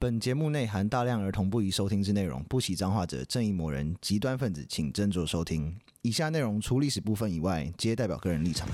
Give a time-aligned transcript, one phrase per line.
[0.00, 5.76] 本节目内含大量儿童不宜收听之内容，不喜脏话者、正义魔人、极端分子，请斟酌收听。
[6.02, 8.68] 以下内容除历史部分以外，皆代表个人立场。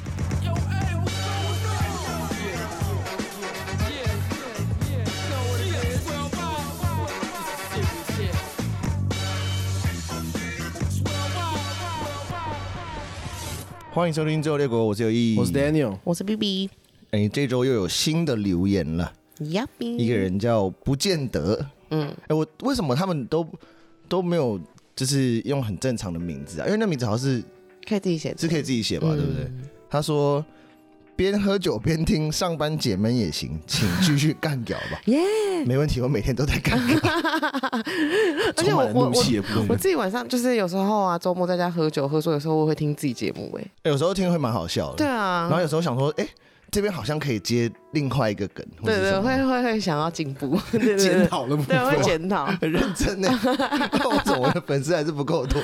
[13.90, 16.68] 欢迎收听《最后列国》，我是有意义，我是 Daniel，我是 BB。
[17.12, 19.10] 哎，这周又有新的留言了。
[19.38, 23.46] 一个人叫不见得，嗯，哎，我为什么他们都
[24.08, 24.60] 都没有
[24.94, 26.66] 就是用很正常的名字啊？
[26.66, 27.42] 因为那名字好像是
[27.88, 29.50] 可以自己写，是可以自己写吧，嗯、对不对？
[29.90, 30.44] 他说
[31.16, 35.00] 边喝酒边听，上班解闷也行，请继续干掉吧。
[35.06, 35.18] 耶.
[35.66, 36.98] 没问题，我每天都在干掉。
[38.56, 39.24] 而且我我我
[39.68, 44.96] 我自己晚上就是有时候啊，周末在家喝酒喝醉，有时候我会听自己节目，哎，有时候听会蛮好笑的。
[44.98, 46.26] 对啊，然后有时候想说，哎。
[46.70, 50.58] 这边好像可以接另外一个梗，对对，会会会想要进步，
[50.98, 53.28] 检讨了，对，会检讨， 很认真呢。
[54.04, 55.60] 我总我的粉丝还是不够多？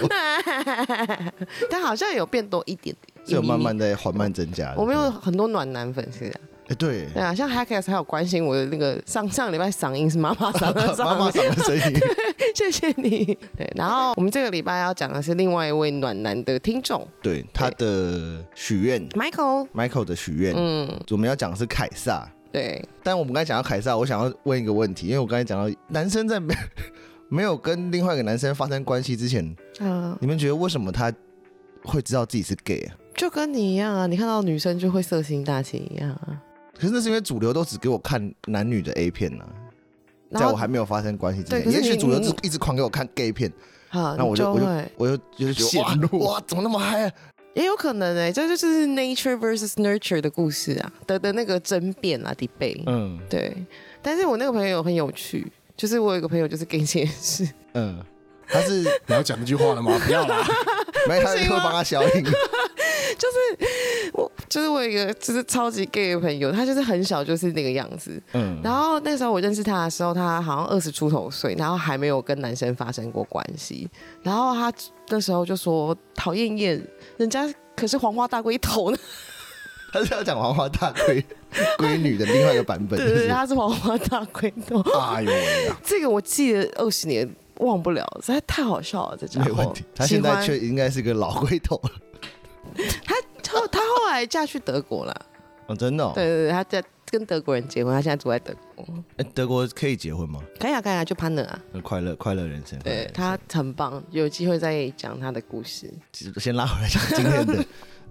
[1.68, 4.72] 但好像有变多一点点，是有慢慢的缓慢增加。
[4.76, 6.40] 我们有很多暖男粉丝啊。
[6.70, 7.06] 哎，对。
[7.12, 12.00] 对啊，像 Hackers 还有关心我的那个上上礼拜嗓音是妈妈嗓的， 妈妈嗓的声音，
[12.54, 13.36] 谢谢你。
[13.56, 22.82] 对，然后我们这个礼拜要讲的是另外一位暖男的听众，对他的许愿，Michael，Michael 的许愿，嗯，我们要讲的是凯撒，对。
[23.02, 26.54] 但我们刚才讲到凯撒，我想要问一个问题，因为我刚才讲到男生在没
[27.28, 31.12] 没有跟另外一个男生发生关系之前，嗯，你们觉得为什么他
[31.82, 32.94] 会知道自己是 gay 啊？
[33.16, 36.40] 就跟你一样啊，你看到女生就会色心大起一样啊。
[36.80, 39.44] 可是那是因为主流都只给我看男女的 A 片呢、
[40.32, 43.52] 啊，在我还没有发生关系之前，也许主流就一直狂给我看 gay 片，
[43.92, 47.12] 那我就我就我就就觉得哇哇怎么那么嗨啊？
[47.54, 53.54] 也有可能哎、欸，这就是 nature versus nurture 的故事啊的的那个争辩啊 debate，嗯，对。
[54.00, 58.02] 但是我那个朋友很有趣，就是我有一个朋友就是 gay 这件事，嗯，
[58.46, 59.98] 他是 你要讲那句话了吗？
[60.06, 60.46] 不要啦，
[61.08, 62.24] 没他会帮他消音。
[63.18, 63.66] 就是我，
[64.50, 68.20] 就是我有一个就是超级 gay 的朋友，他就是很小就是那个样子。
[68.32, 73.88] 嗯，然后那时候我认识他的时候，他好像二十出头岁，然后还没有跟男生发生过关系。
[74.24, 74.72] 然后他
[75.08, 76.84] 那时候就说讨厌厌，
[77.16, 78.98] 人家可是黄花大闺头呢。
[79.92, 81.24] 他是要讲黄花大闺
[81.78, 82.98] 闺女的另外一个版本。
[82.98, 84.80] 对，对对，他是黄花大闺头。
[84.98, 85.32] 哎呦！
[85.84, 87.28] 这个我记得二十年
[87.58, 89.16] 忘不了，实在太好笑了。
[89.16, 91.90] 这家伙，没问题，他现在却应该是个老龟头了。
[93.04, 93.14] 他
[93.52, 93.89] 后他后
[94.20, 95.26] 来嫁去德国了，
[95.66, 96.12] 哦，真的、哦？
[96.14, 98.86] 对对对，他在跟德国人结婚，他现在住在德国。
[99.16, 100.40] 哎，德国可以结婚吗？
[100.58, 101.58] 可以啊，可以啊，就 partner 啊。
[101.82, 105.90] 快乐快乐人生，对他很棒，有机会再讲他的故事。
[106.36, 107.54] 先拉回来讲今天的，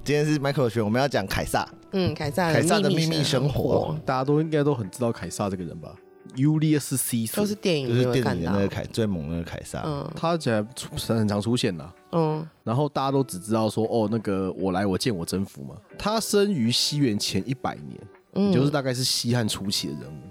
[0.04, 1.68] 今天是 Michael 选，我们要讲凯撒。
[1.92, 5.94] 嗯，凯撒，凯撒的秘密生活，大家都应该都很知道凯撒这个人吧
[6.36, 10.66] ？Julius Caesar 都是电影，就是电影里面那个凯最猛那个凯撒，嗯，他起来
[11.08, 15.76] 很常出现的，嗯，然后大家都只知道说哦，那个我来我见我征服嘛。
[15.98, 18.00] 他生于西元前一百年，
[18.34, 20.22] 嗯，就是大概是西汉初期的人物。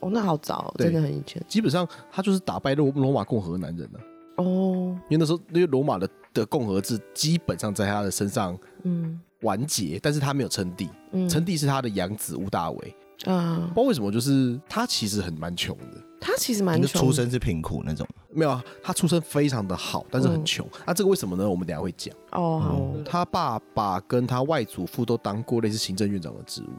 [0.00, 1.42] 哦，那好早，真的很以前。
[1.48, 4.00] 基本上他就是打败罗罗马共和的男人了。
[4.36, 10.88] 哦，因为那时候因为罗马的的共和制基本上在他的身上嗯完结，但是他没有称帝，
[11.28, 12.96] 称帝是他的养子屋大维。
[13.24, 15.84] 啊，不知道为什么，就是他其实很蛮穷的。
[16.20, 18.06] 他其实蛮穷，出身是贫苦那种。
[18.30, 20.66] 没有啊，他出身非常的好，但是很穷。
[20.84, 21.48] 那这个为什么呢？
[21.48, 22.14] 我们等下会讲。
[22.32, 26.70] 哦，他爸爸跟他外祖父都当过类似行政院长的职务。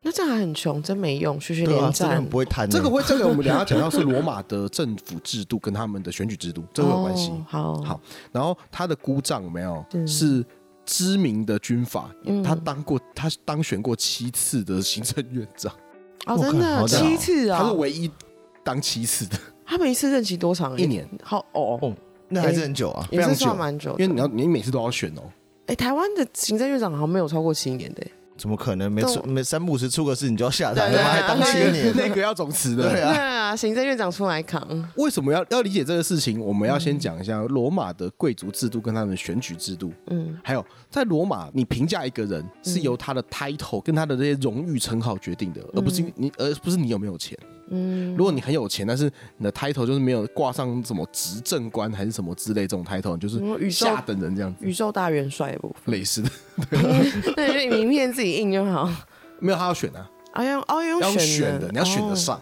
[0.00, 1.40] 那这样还很穷，真没用。
[1.40, 2.70] 学学连战，这个不会贪。
[2.70, 7.32] 这个会，这个我们等下讲到是罗马的政府制度跟他们的选举制度，这个有关系。
[7.48, 8.00] 好，好。
[8.30, 10.44] 然后他的姑丈有没有是？
[10.88, 12.10] 知名的军阀，
[12.42, 15.70] 他当过，他当选过七次的行政院长。
[16.24, 17.60] 哦，真的七次啊？
[17.60, 18.10] 他是唯一
[18.64, 19.36] 当七次的。
[19.66, 20.74] 他每一次任期多长？
[20.78, 21.06] 一年。
[21.22, 21.94] 好哦，
[22.30, 23.90] 那还是很久啊，也是算蛮久。
[23.98, 25.22] 因为你要，你每次都要选哦。
[25.66, 28.02] 哎，台湾的行政院长好像没有超过七年的。
[28.38, 28.90] 怎么可能？
[28.90, 30.90] 没出没三不五时出个事，你就要下台？
[30.96, 32.88] 他还当七年， 那个要总辞的。
[32.88, 34.88] 对啊，行政院长出来扛。
[34.96, 36.40] 为什么要要理解这个事情？
[36.40, 39.92] 我们要先讲一下罗马的贵族制度跟他们的选举制度。
[40.06, 47.36] 嗯，还有在罗马，你评价一个人是由他的 title 跟他的这些荣誉称号决定的，而不是你，而不是你有没有钱。
[47.70, 54.64] 嗯，如果你很有钱，但是你的 title 就是没有挂上什么执政官还是什么之类这种 title，就是下等人这样子。
[54.64, 55.74] 宇宙大元帅不？
[55.86, 56.30] 类似的，
[57.36, 58.90] 对，就名片自己印就好。
[59.40, 60.10] 没有，他要选啊。
[60.32, 62.40] 啊，要哦要选的，你要选得上。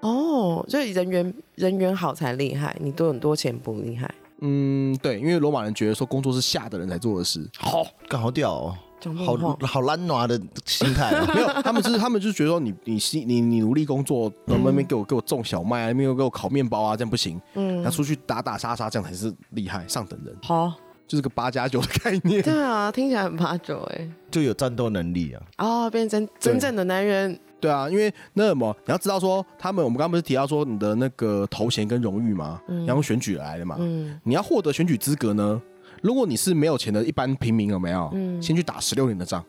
[0.00, 4.12] 哦，所以人缘人缘好才厉害，你多很多钱不厉害。
[4.40, 7.48] 嗯，对，因为罗马人觉得说工作是下的人才做的事。
[7.56, 8.78] 好，搞好屌哦。
[9.14, 17.40] 好好懒惰的心态、啊， 没有，他们就是他们就是觉得说你你你你努力工作，那边给我给我种小麦啊，那边又给我烤面包啊，这样不行。
[17.54, 20.34] 嗯，他出去打打杀杀，这样才是厉害上等人。
[20.42, 20.72] 好，
[21.06, 22.42] 就是个八加九的概念。
[22.42, 25.42] 对啊，听起来很八九哎，就有战斗能力啊。
[25.58, 27.70] 哦，变成真正的男人对。
[27.70, 32.60] 啊，因为那什么，你要知道说，他们我们刚刚不是提到说你的那个头衔跟荣誉吗？
[32.68, 33.76] 嗯，要用选举来的嘛。
[33.78, 35.60] 嗯，你要获得选举资格呢，
[36.02, 38.10] 如果你是没有钱的一般平民，有没有？
[38.14, 39.44] 嗯，先去打十六年的仗。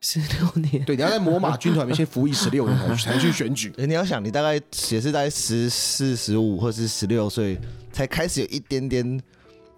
[0.00, 3.72] 十六年，对，你要在罗马军团里面先服役十六年才能去选举。
[3.78, 7.58] 你要想，你大概也是在十四、十五或是十六岁
[7.90, 9.20] 才开始有一点点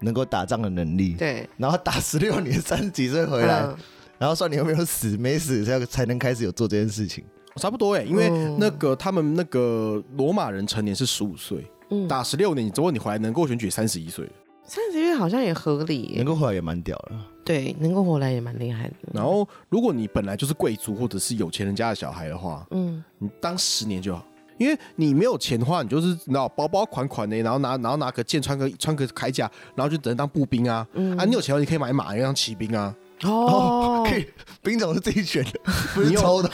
[0.01, 1.13] 能够打仗的能力。
[1.13, 3.75] 对，然后打十六年，三十几岁回来，嗯、
[4.19, 7.23] 然后算你有没有死，没死才才能开始有做这件事情。
[7.55, 14.29] 差不多哎，因为那个他们那个罗马人成年是十五岁，嗯、打十六年，如果你回来能够选举三十一岁。
[14.65, 17.11] 三十岁好像也合理，能够回来也蛮屌的。
[17.43, 18.93] 对，能够回来也蛮厉害的。
[19.13, 24.23] 然后，如果你本来就是贵族或者是有钱人家的小孩的话，嗯，你当十年就好，
[24.57, 30.87] 因为你没有钱的话，你就是你知道包包款款的，然后拿然后拿个剑，穿个穿个铠甲，然后就只能当步兵啊。
[30.93, 32.95] 嗯啊，你有钱的话，你可以买马，当骑兵啊。
[33.23, 34.25] 哦， 可以，
[34.63, 35.51] 兵种是自己选的，
[35.93, 36.49] 不是抽的。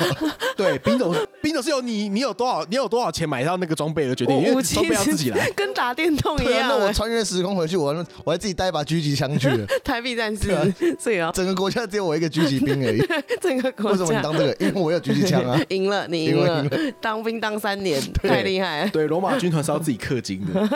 [0.55, 1.13] 对，兵种
[1.47, 6.67] 兵种是由你你有多少你有多少钱买到那个装备而决定，因为装备要自己来，跟打电动一样。
[6.67, 9.65] 那我穿越时空回去，我我还自己带一把狙击枪去了。
[9.81, 13.01] 台币战士，对啊，整个国家只有我一个狙击兵而已。
[13.41, 14.53] 整个国家，为什么你当这个？
[14.59, 15.57] 因为我有狙击枪啊。
[15.69, 16.65] 赢了，你赢了，
[16.99, 18.89] 当兵当三年，太厉害。
[18.89, 20.67] 对，罗马军团是要自己氪金的，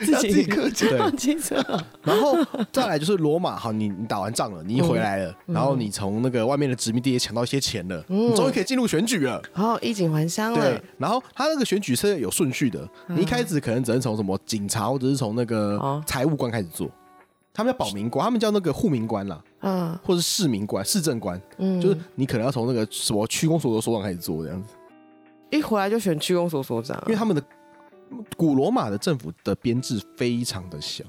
[0.00, 0.70] 自己氪
[1.16, 1.38] 金。
[1.40, 1.56] 对，
[2.02, 2.36] 然后
[2.70, 5.78] 再来就是罗马，好，你你打完仗了，你一回来了，然后。
[5.78, 10.60] 你从那个外面的殖民地也抢到一些钱了，嗯、你终于可以进入选举了，然后衣锦还乡了。
[10.60, 16.90] 对，然后他那个选举是有顺序的，嗯、你一开始可能只能从什么警察或者是从那个财务官开始做，
[17.52, 24.74] 他们叫保民官，他们叫那个户民官啦，嗯，或者是市民官、市政官，嗯，就是你可能要从那个什么区公所的所长开始做这样子，
[25.50, 27.42] 一回来就选区公所所长，因为他们的
[28.36, 31.04] 古罗马的政府的编制非常的小。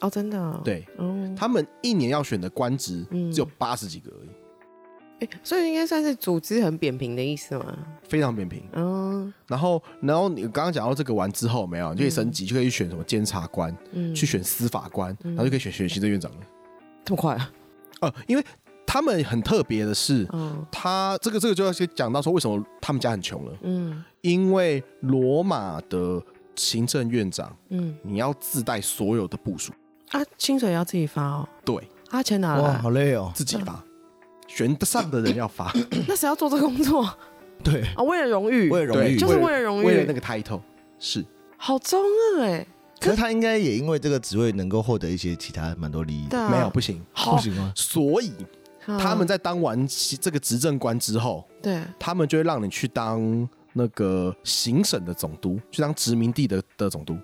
[0.00, 4.28] 哦，真的、哦，对，嗯，他们一年要选的官职只有八十几个而已，
[5.20, 7.76] 哎、欸，所以应该算是组织很扁平的意思吗？
[8.08, 16.38] 非常扁平，嗯，然后，然后你刚刚讲到这个完之后，没有，你就可以升级，嗯、就可以选什么监察官，嗯，去选司法官，嗯、然后就可以选选行政院长了，
[17.04, 17.50] 这么快啊？
[18.00, 18.44] 哦、呃，因为
[18.86, 26.22] 他们很特别的是，嗯，他这个这个就要先讲到说为什么他们家很穷了，嗯，因为罗马的
[26.54, 29.72] 行政院长，嗯，你要自带所有的部署。
[30.10, 31.48] 啊，薪水要自己发哦。
[31.64, 31.76] 对，
[32.08, 32.62] 他钱哪来？
[32.62, 33.84] 哇，好累哦，自己发。
[34.48, 35.72] 选得上的人要发。
[36.08, 37.08] 那谁要做这个工作？
[37.62, 40.60] 对啊，为了荣誉，为了荣誉，就是为了荣誉，为了那个 title，
[40.98, 41.24] 是。
[41.56, 42.00] 好中
[42.36, 42.66] 二哎！
[43.00, 46.26] 可是他应该也因为这个职位能够获得一些其他蛮多利益。
[46.28, 47.72] 对，没有不行，不行吗？
[47.76, 48.32] 所以
[48.86, 49.86] 他们在当完
[50.20, 57.16] 这个执政官之后，对，他们就会让你去当那个行省的总督，去当殖民地的的总督。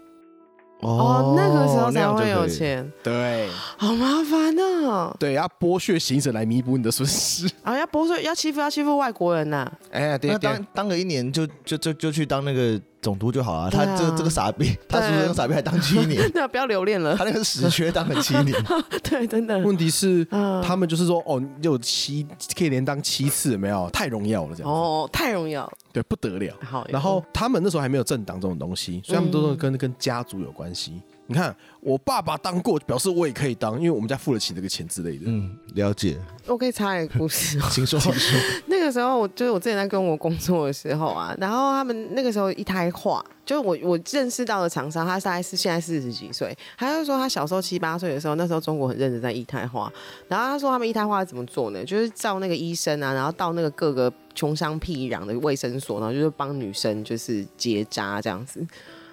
[0.84, 3.48] 哦，那个时候才会有钱，对，
[3.78, 5.16] 好麻烦哦。
[5.18, 7.50] 对，要剥削行者来弥补你的损失。
[7.62, 9.70] 啊，要剥削，要欺负，要欺负外国人呐。
[9.90, 13.70] 哎，对，当当个一年就就就就去当那个总督就好了。
[13.70, 16.28] 他这这个傻逼，他是不是那个傻逼还当七年？
[16.34, 17.14] 那不要留恋了。
[17.18, 18.52] 他那个死缺当了七年。
[19.04, 19.58] 对，真的。
[19.58, 20.24] 问题是，
[20.64, 23.90] 他们就是说，哦，有七可以连当七次，没有？
[23.90, 24.72] 太荣耀了，这样。
[24.72, 25.70] 哦，太荣耀。
[25.92, 26.54] 对，不得了。
[26.62, 31.02] 好，然后他们那时候还没有政党这种东西，所以他们都是跟跟家族有关系。
[31.26, 35.22] 你看，我爸爸当过，表示我也可以当，因为我们家付得起这个钱之类的。
[35.24, 36.18] 嗯，了解。
[36.46, 37.58] 我可以插一个故事。
[37.72, 38.38] 请说， 请说。
[38.66, 49.90] 那个时候，我就是我之前在跟我工作的时候啊，然后他们那个时候一胎化，就是我我认识到的厂商，他大概是现在四十几岁，他就说他小时候七八岁的时候，那时候中国很认真在一胎化，
[50.28, 51.82] 然后他说他们一胎化怎么做呢？
[51.86, 58.62] 就是照那个医生啊，然后到那个各个穷乡僻壤的卫生所，然后就是帮女生就是结扎这样子，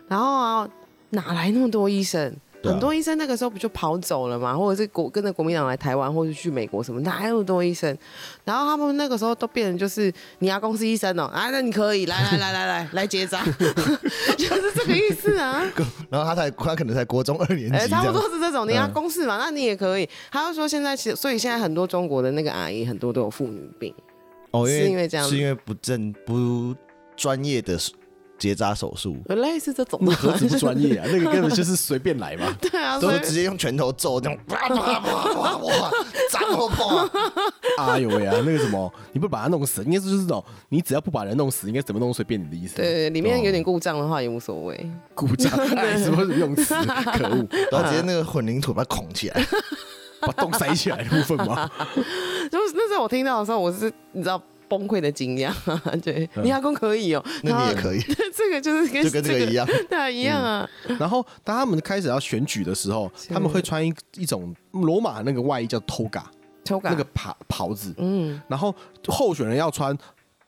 [0.09, 0.69] 然后啊。
[1.11, 2.33] 哪来那么多医生？
[2.63, 7.01] 很多医生那个时候不就跑走了嘛，或者是国跟着国民党来台湾，或者去美国什么？
[7.01, 7.97] 哪有那么多医生？
[8.45, 13.43] 然后他们那个时候都变成就是你要公司医生哦，啊，那你可以来来来来来来结扎，
[14.37, 15.63] 就是这个意思啊。
[16.11, 18.67] 然后他才他可能才国中二年级，差不多是这种。
[18.69, 20.07] 你要公事嘛，那你也可以。
[20.29, 23.91] 他就说现在其实，所以现在很多中国的那个阿姨很多都有妇女病
[24.51, 26.75] 哦，是因为这样，是因为不正不
[27.17, 27.75] 专业的。
[28.41, 31.05] 结扎手术，原来是这种，那何止不专业啊？
[31.13, 32.51] 那个根本就是随便来嘛。
[32.59, 35.91] 对啊，都是直接用拳头揍，这样啪啪啪啪哇，
[36.31, 37.07] 斩我爆！
[37.77, 42.77] 哎呦喂啊，那个什么，你不把他弄死，应该是就是这种，你只要不把人弄死，应该怎么弄随便你的意思。
[42.77, 44.89] 对，里面有点故障的话也无所谓。
[45.13, 46.73] 故障，哎，什么用词？
[47.13, 47.47] 可恶！
[47.71, 49.45] 然后直接那个混凝土把它孔起来，
[50.21, 51.69] 把洞塞起来的部分吗？
[52.51, 55.53] 就是那时候我听到的时候，我是你知道崩溃的惊讶。
[55.99, 57.99] 对，你阿公可以哦，那你也可以。
[58.33, 60.67] 这个就是跟 就跟这个一样，对啊，一样啊。
[60.97, 67.93] 然后当他们开始要选举的时候，他们会穿一一种罗马那个外衣叫 toga，toga 那个袍袍子。
[67.97, 68.73] 嗯，然后
[69.07, 69.97] 候选人要穿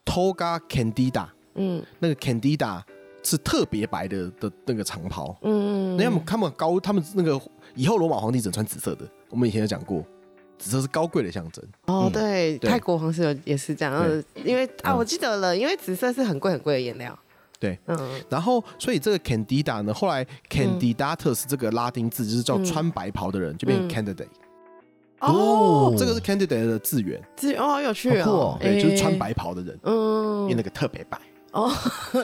[0.06, 2.82] toga candida，嗯，那个 candida。
[3.26, 7.40] 是特别白的的那个长袍，嗯，那他们他们高，他们那个
[7.74, 9.10] 以后罗马皇帝只能穿紫色的。
[9.30, 10.04] 我们以前有讲过，
[10.58, 11.64] 紫色是高贵的象征。
[11.86, 17.18] 哦，对，泰国皇室也是这样，因为啊，我记得了，因为紫色是很贵很贵的颜料。
[17.60, 17.98] 对，嗯，
[18.30, 24.28] 然后所以这个 Candida 呢，后来 Candidatus 这个拉丁字就是叫穿白袍的人，就变成 Candidate。
[25.20, 31.18] 哦，这个是 Candidate 的字源，字源哦，好有趣哦， 对，就是穿白袍的人，嗯，因为那个特别白。
[31.54, 31.70] 哦，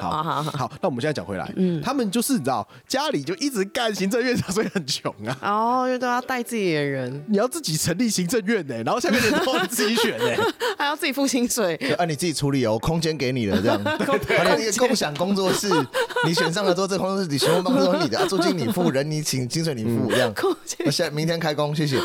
[0.02, 5.38] 好好好，那我们现在讲回来，嗯，他们就是你知道，家里就一直干行政院长，所以很穷啊。
[5.44, 10.26] 哦，因为都要带自己的人，你要自己成立行政院呢，然后下面的人都自己选呢，
[10.80, 15.70] 还要自己付薪水，按你自己处理哦，空间给你了这样， 还有一个共享工作室，
[16.26, 20.34] 你选上了之后，这工作室你全部办公室都是你的，租金你付，人你请，薪水你付，这样。
[20.80, 22.00] 那现在明天开工，谢谢。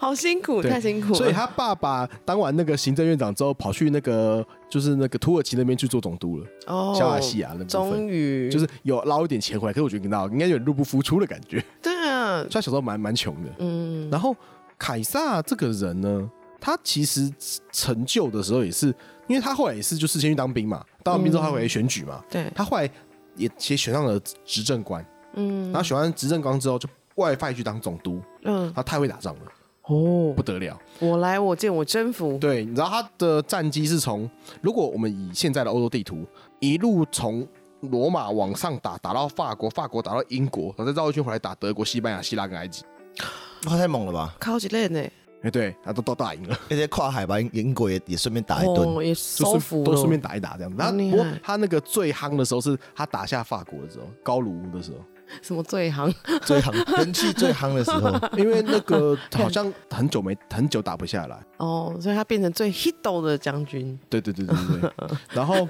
[0.00, 1.14] 好辛苦，太辛苦了。
[1.14, 6.46] 所以他爸爸当完那个行政院长之后，跑去那个就是那个土耳其那边去做总督了。
[6.66, 9.72] 哦，小亚细亚那部分，终于就是有捞一点钱回来。
[9.72, 11.64] 可是我觉得你知道，应该有点入不敷出的感觉。
[11.82, 13.50] 对啊，他小时候蛮蛮穷的。
[13.58, 14.08] 嗯。
[14.10, 14.36] 然后
[14.78, 17.32] 凯撒这个人呢，他其实
[17.72, 18.86] 成就的时候也是，
[19.26, 22.22] 因为他后来也是就是先去当兵嘛，当完兵之后他回来选举嘛。
[22.30, 22.50] 对。
[22.54, 22.90] 他后来
[23.36, 25.04] 也其实选上了执政官。
[25.34, 25.64] 嗯。
[25.72, 28.20] 然后选完执政官之后，就外派去当总督。
[28.44, 28.72] 嗯。
[28.74, 29.42] 他太会打仗了。
[29.88, 30.78] 哦，不得了！
[31.00, 32.36] 我来我见我征服。
[32.38, 34.28] 对，你知道他的战机是从，
[34.60, 36.26] 如果我们以现在的欧洲地图，
[36.60, 37.46] 一路从
[37.80, 42.84] 罗马往上打，打到法国，法国打到英国，然后再绕一圈回来打德国、西班牙、希腊跟埃及。
[43.66, 44.36] 哇，太猛了吧！
[44.40, 45.00] 超级累呢。
[45.42, 50.74] 哎，对，他都都打赢了，而且跨海把英国也也顺便打一顿，也收服，都顺便打一打这样。
[50.76, 54.98] 然后不过他那个最夯的时候是他打下法国的时候，高卢的时候。
[55.42, 56.12] 什么最夯？
[56.42, 63.98] 最夯人气最夯的时候， 因为那个 好像很久没很久打不下来哦，所以他变成最 hit 的将军。
[64.08, 64.90] 对对对对对。
[65.32, 65.68] 然后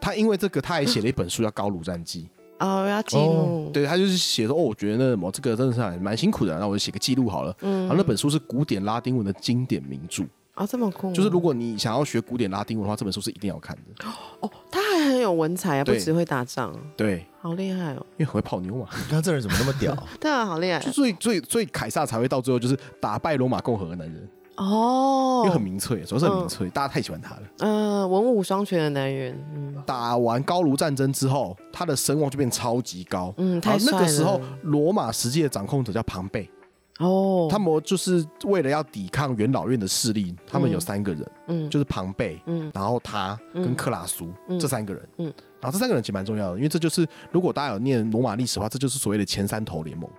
[0.00, 2.28] 他因为这个，他还写了一本书叫《高卢战记》
[2.66, 3.70] 哦，要记录。
[3.72, 7.54] 对他就是写说，哦，我觉得那什么这个真的是还蛮辛苦的，那我就写个记录好了。
[7.60, 7.80] 嗯。
[7.82, 10.24] 然后那本书是古典拉丁文的经典名著。
[10.58, 11.12] 啊，这么酷！
[11.12, 14.04] 就是如果你想要学古典拉丁文的话，这本书是一定要看的。
[14.40, 16.74] 哦，他还很有文采啊，不只会打仗。
[16.96, 18.04] 对，好厉害哦！
[18.16, 18.88] 因为很会泡妞嘛。
[18.92, 19.96] 你看这人怎么那么屌？
[20.18, 20.80] 对啊，好厉害。
[20.80, 24.28] 所以，所以，所以凯撒才会到最后就是打败罗马共和的男人。
[24.56, 27.42] 哦，因为很民粹，主要是很民粹，大家太喜欢他了。
[27.58, 29.40] 嗯，文武双全的男人。
[29.54, 29.80] 嗯。
[29.86, 33.32] 打完高卢战争之后，他的声望就变超级高。
[33.36, 33.98] 嗯，太帅了。
[34.00, 36.50] 那个时候，罗马实际的掌控者叫庞贝。
[36.98, 45.26] 哦，他们就是为了要抵抗元老院的势力，他们有三个人，嗯，就是庞贝，嗯，然后他跟克拉苏这三个人，嗯，
[45.60, 50.10] 然后这三个人其实蛮重要的，因为这就是如果大家有念罗马历史的话，这就是所谓的前三头联盟，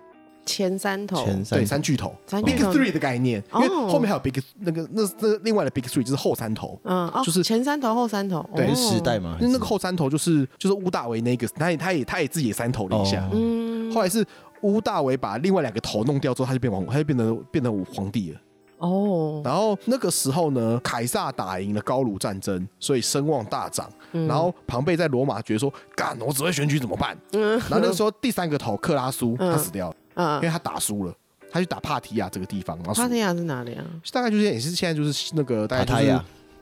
[0.46, 1.58] 前三头，前三。
[1.58, 14.24] 对，三巨头，Big Three 的概念，因为后面还有 Big 那个那那另外的 Big Three 就是后三头，嗯，就是前三头后三头，对，时代嘛，那个后三头就是就是乌大维那个，他也他也他也自己也三头了一下，嗯，后来是。
[14.62, 18.40] 屋大维把另外两个头弄掉之后，他就变王，他就变成变成皇帝了。
[18.78, 19.46] 哦，oh.
[19.46, 23.90] 然后那个时候呢，凯撒打赢了高卢战争，所以声望大涨。
[24.12, 31.14] 嗯、然后庞贝在罗马觉得说：“干，我只会选举怎么办？” 嗯，然后那个时候第三个头克拉苏他死掉了，嗯、因为他打输了，
[31.50, 32.82] 他去打帕提亚这个地方。
[32.82, 33.84] 帕提亚是哪里啊？
[34.12, 36.20] 大概就是也是现在就是那个大概就是。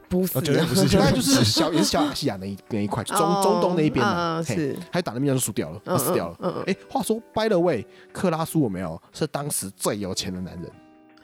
[0.09, 6.65] 不是，绝对不是，大概就是小也是小亚细亚那一那一块，中中东那一边的，是，他打那边就输掉了，他死掉了。
[6.67, 10.73] 哎，话说，by the way，克拉苏有没有是当时最有钱的男人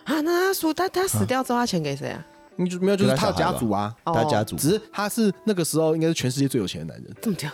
[0.04, 0.20] 啊？
[0.20, 2.26] 那他说他他死掉之后，他钱给谁啊？
[2.56, 7.50] 你就没有，就是他的家族啊，他家族，只是他是那个时候应该是全世界最有钱的男人，这么屌。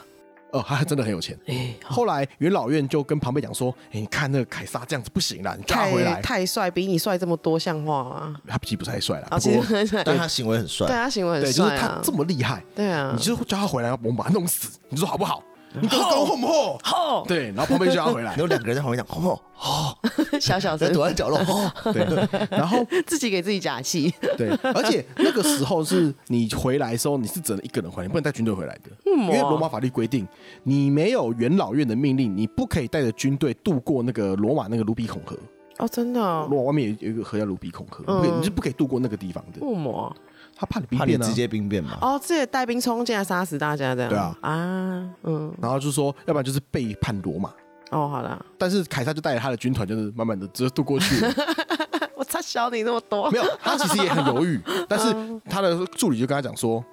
[0.53, 1.39] 哦，他还真的很有钱。
[1.47, 6.21] 哎，后来元老院就跟庞贝讲说：“哎，你看那个凯撒这样子不行了，你叫他回来。
[6.21, 8.37] 太帅，比你帅这么多，像话吗？
[8.47, 10.87] 他其实不是太帅了，其实很帅，但他行为很帅。
[10.87, 12.63] 对，他行为很帅，就是他这么厉害。
[12.75, 15.43] 对啊，你就叫他回来，我们把他弄死，你说好不好？
[15.81, 16.79] 你跟我讲好不好？
[16.83, 17.25] 好。
[17.27, 19.43] 对，然后旁边就叫他回来， 有两个人在旁边讲吼不好？
[19.53, 19.99] 好，
[20.41, 21.39] 小小声躲在角落。
[21.93, 24.13] 对，然后 自己给自己假气。
[24.37, 30.27] 对，而且那个时候是你回来的时候，你是只能一个人回来，你不能带军队回来的，因为罗马法律规定，
[30.65, 35.37] 你没有元老院的命令，你不可以带着军队渡过那个罗马那个卢比孔河。
[35.79, 36.21] 哦，真的？
[36.21, 39.65] 罗马外面有有一个河叫卢比孔河，不可以，你是不可以渡过那个地方的。
[39.67, 40.17] 为什么？
[40.61, 41.97] 他怕你兵变，直接兵变嘛？
[42.03, 44.11] 哦，直接带兵冲进来杀死大家这样。
[44.11, 47.51] 对啊，啊，嗯，然后就说，要不然就是背叛罗马。
[47.91, 48.45] 哦，好了。
[48.59, 51.33] 但是凯撒就带着他的军团，就是慢慢的就渡过去了。
[52.15, 53.31] 我差小你那么多。
[53.31, 55.15] 没有，他其实也很犹豫， 但是
[55.49, 56.85] 他的助理就跟他讲说。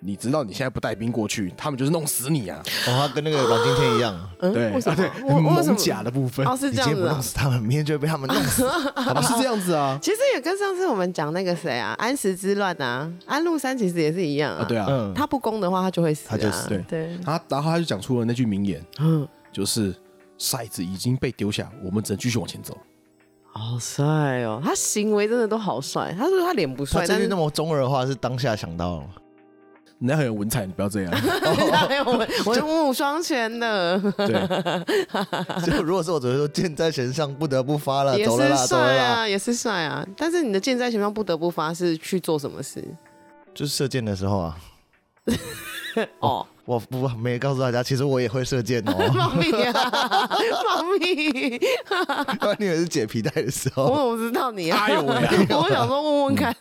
[0.00, 2.62] 你知道你现在不带兵过去，他们就是弄死你啊！
[2.86, 5.10] 哦，他跟那个阮经天一样，对啊，对，
[5.40, 9.22] 蒙甲的部分，哦，是这样子，今天不弄死他们，明天就会被他们弄死，好 吧？
[9.22, 9.98] 是这样子啊。
[10.02, 14.64] 其实也跟上次我们讲那个谁啊，安史之乱啊，安禄山其实也是一样啊。
[14.68, 16.68] 对啊，他不攻的话，他就会死，他就死。
[16.68, 17.18] 对对。
[17.24, 19.94] 他然后他就讲出了那句名言，嗯，就是
[20.38, 22.76] 骰子已经被丢下，我们只能继续往前走。
[23.52, 26.14] 好帅哦，他行为真的都好帅。
[26.18, 29.04] 他说他脸不帅，这句那么中二的话是当下想到了。
[29.98, 31.12] 人家很有文采，你不要这样。
[32.44, 33.98] 我是文武双全的。
[34.16, 34.28] 对，
[35.64, 40.06] 就如果是我只会说箭在弦上，不得不发了，也是帅啊，也是帅啊。
[40.16, 42.84] 但是你的箭在弦上不得不发是去做什么事？
[43.54, 44.58] 就是射箭的时候啊。
[46.20, 48.92] 哦，我不没告诉大家，其实我也会射箭哦。
[49.14, 49.72] 猫咪啊，
[50.66, 51.60] 猫咪！
[52.58, 53.84] 你以为是解皮带的时候？
[53.84, 54.78] 我怎么知道你啊？
[54.84, 55.14] 哎呦喂！
[55.56, 56.54] 我想说问问看。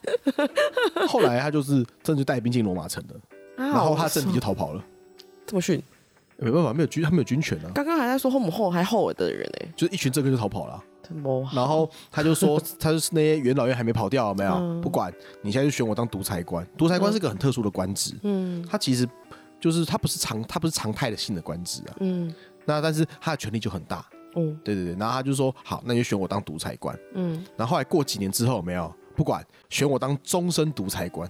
[1.07, 3.15] 后来他就是真的带兵进罗马城的，
[3.57, 4.83] 然后他政敌就逃跑了。
[5.47, 5.81] 这么逊？
[6.37, 7.71] 没办法，没有军，他没有军权啊。
[7.73, 10.83] 刚刚还在说后母后还后的人呢，就是一群政客就逃跑了。
[11.53, 14.81] 然后他就说，他就是那些元老院还没跑掉，没有？
[14.81, 16.65] 不管你现在就选我当独裁官。
[16.77, 19.07] 独裁官是个很特殊的官职，嗯，他其实。
[19.71, 21.95] 就是他不是常，他不是常态的性的官职啊。
[21.99, 22.33] 嗯，
[22.65, 24.05] 那但是他的权力就很大。
[24.35, 24.95] 嗯，对对对。
[24.95, 31.27] 然后他就说：“好，那就选我当独裁官。”嗯，然后后来过几年之后，没有不管选我当终身独裁官，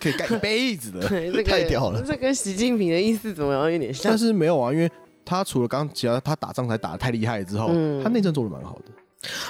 [0.00, 2.00] 可以干一辈子的， 这个、太屌了。
[2.06, 4.12] 这跟习近平的意思怎么样有点像？
[4.12, 4.88] 但是没有啊，因为
[5.24, 8.84] 他除了刚刚讲他打仗才打的太厉害之后，嗯、他内政做的蛮好的。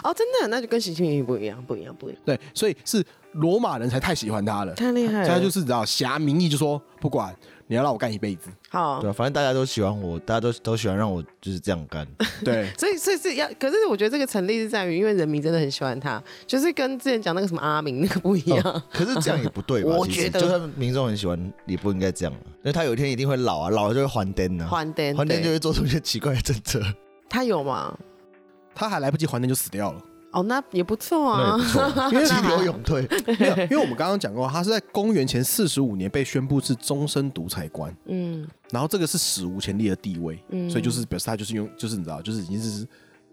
[0.03, 2.23] 哦，真的，那就跟习近平不一样，不一样，不一样。
[2.25, 5.29] 对，所以是罗马人才太喜欢他了，太厉害了。
[5.29, 7.35] 他就是你知道，挟名义就说不管。
[7.69, 12.07] 你要让我干一辈子，好，对，反正大家都喜欢我，大家都都喜欢让我就是这样干，
[12.45, 18.61] 对，所以所以是要，可是我觉得这个成立是在于，因为人民真的很喜欢他，就是跟之前讲那个什么阿明那个不一样。
[18.65, 19.91] 哦、可是这样也不对吧？
[19.99, 26.81] 我觉得，就算民众很喜欢，也不应该这样，因为他有一天一定会老啊，老了就会还灯啊，还灯，还灯就会做出一些奇怪的政策。
[27.29, 27.97] 他有吗？
[28.75, 30.01] 他还来不及还灯就死掉了。
[30.37, 31.57] 哦，那也不错啊，
[32.13, 33.09] 因为急流勇退。
[33.71, 42.87] 因为我们刚刚讲过，他是在公元前四十五年被宣布是终身独裁官，嗯，然后这个是史无前例的地位，嗯，所以就是表示他就是用，就是你知道，就是已经是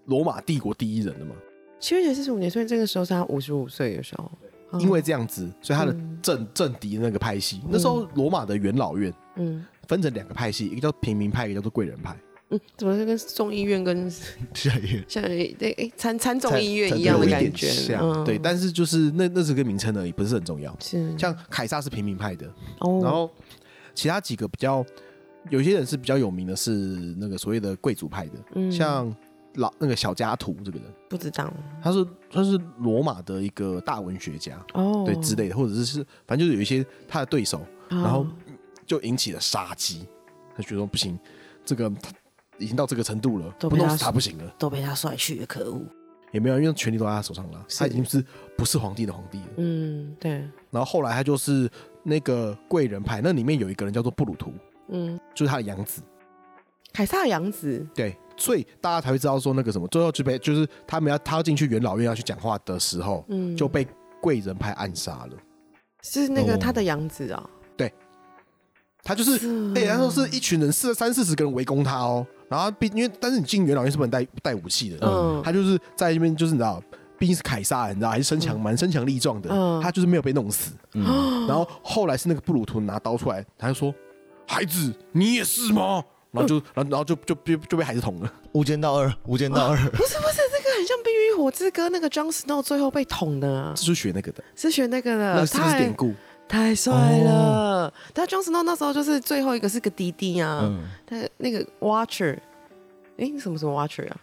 [0.06, 1.36] 罗马帝国第一人了嘛。
[1.80, 4.32] 七元前四十五年，所以这个时候是他五十五岁的时候。
[4.80, 12.18] 因为这样子，所以他的政政敌那个派系，那时候罗马的元老院，嗯，分成两个派系，一个叫平民派，一个叫做贵人派。
[12.54, 14.10] 嗯，怎么是跟众议院跟
[14.54, 17.68] 下议院、下对哎参参众议院一样的感觉？
[17.68, 20.76] 像对，但是就是那那是个名称而已，不是很重要。
[20.80, 21.18] 是。
[21.18, 22.46] 像凯撒是平民派的，
[23.02, 23.30] 然后
[23.96, 24.86] 其他几个比较
[25.50, 26.72] 有些人是比较有名的，是
[27.18, 29.12] 那个所谓的贵族派的，像
[29.56, 38.28] 老那个小加图这个人，不知道，他是他是罗马的一个大文学家哦，对之类的，或者是是反正就是有一些他的对手，然后
[38.86, 40.06] 就引起了杀机，
[40.56, 41.18] 他觉得不行，
[41.66, 42.12] 这个他。
[42.58, 45.82] 已经到这个程度了，不弄死他不行了，都被他甩去了，可恶！
[46.32, 48.24] 也没有，因为权力都在他手上了，他已经是
[48.58, 49.48] 不是皇帝的皇帝了。
[49.58, 50.32] 嗯，对。
[50.72, 51.70] 然后后来他就是
[52.02, 54.52] 那个贵人派，那里面有一个人叫做布鲁图，
[54.90, 56.02] 嗯，就是他的养子，
[56.92, 57.86] 凯撒的养子。
[57.94, 63.88] 对，所以大家才会知道说那个什么，最后就被就是他们要他要进去元老院要去讲话的时候，嗯，就被
[64.20, 65.38] 贵人派暗杀了。
[66.02, 67.48] 是那个他的养子啊？
[69.04, 69.38] 对，他就是，
[69.76, 72.26] 哎，然后是一群人，四三四十个人围攻他哦。
[72.50, 76.82] 然后，毕因为但是你进元老院是不能带带武器的，嗯，他就是在那边，就是你知道，
[77.18, 79.50] 毕竟是凯撒，你知道还是身强蛮身强力壮的，
[79.82, 80.72] 他就是没有被弄死。
[80.94, 83.94] 嗯，然后后来是那个布鲁图拿刀出来，他就说
[84.48, 88.32] ：“孩子，你也是吗？”然后就，然后然后就就就就被孩子捅了。
[88.54, 96.14] 无间道二，无间道二， 不是不是，这个很像《冰与火之歌》那个 Jon Snow 最后被捅的啊，是学那个的，是学那个的，那是不是典故？
[96.54, 97.92] 太帅了！
[98.14, 100.72] 但 Jon Snow 那时候就是最后一个是个弟弟啊，
[101.04, 102.38] 他那个 Watcher。
[103.18, 104.18] 哎，你什么什么 Watcher 啊？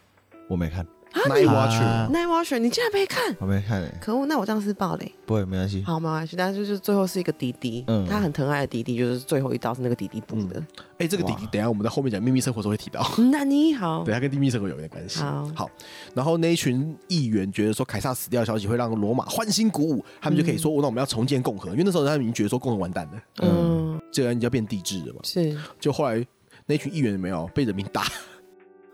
[0.47, 0.87] 我没看。
[1.13, 3.37] Night Watcher，Night Watcher，你竟然没看？
[3.41, 3.93] 我没看诶。
[4.01, 5.13] 可恶，那我这样是爆雷。
[5.27, 5.83] 不会，没关系。
[5.83, 6.37] 好，没关系。
[6.37, 10.63] 但是就是最后是一个弟弟，嗯，他很疼爱的弟弟，就是最后一刀是那个弟弟补的。
[10.99, 13.05] 哎，这个弟弟，等下我们在后面讲秘密生活时候会提到。
[13.33, 14.03] 那你好。
[14.07, 15.19] 等下跟秘密生活有点关系。
[15.21, 15.51] 好。
[15.55, 15.71] 好。
[16.15, 23.13] 然后那一群议员觉得说凯撒死掉的消息会让罗马欢欣鼓舞，他们就可以说，那我们要重建共和，因为那时候他们已经觉得说共和完蛋了。
[23.43, 24.01] 嗯。
[24.13, 25.21] 这个你就要变帝制了嘛。
[25.25, 25.57] 是。
[25.81, 26.25] 就后来
[26.67, 28.05] 那群议员有没有被人民打？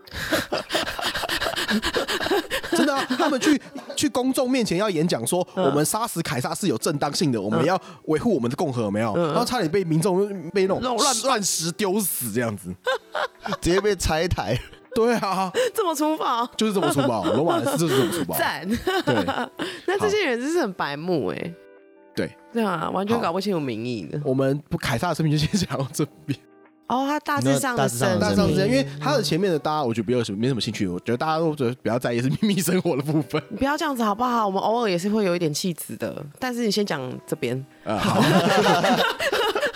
[2.71, 3.05] 真的啊！
[3.09, 3.59] 他们去
[3.95, 9.15] 去公众面前要演讲，说我们杀死凯撒是有正当性的，我们要维护我们的共和，有没有？
[9.15, 12.73] 然后差点被民众被那种乱乱石丢死，这样子，
[13.61, 14.57] 直接被拆台。
[14.95, 17.23] 对啊， 这么粗暴，就是这么粗暴。
[17.23, 18.37] 罗马人是就是这么粗暴。
[18.37, 18.67] 赞。
[19.05, 19.25] 对，
[19.85, 21.53] 那这些人真是很白目哎。
[22.15, 24.19] 对，对啊，完全搞不清楚民意的。
[24.25, 26.39] 我们不凯撒的生命就先讲到这边。
[26.87, 30.87] 哦，他大致上的生，大致上是这样，因为他的前面的大家，我觉得没有什么没什么兴趣。
[30.87, 33.41] 我觉得大家都觉得比较在意是秘密生活的部分。
[33.49, 34.45] 你 不要这样子好不好？
[34.45, 37.57] 我们偶尔也是会有一点气质的，但是你先讲这边。
[37.83, 38.21] 啊，好。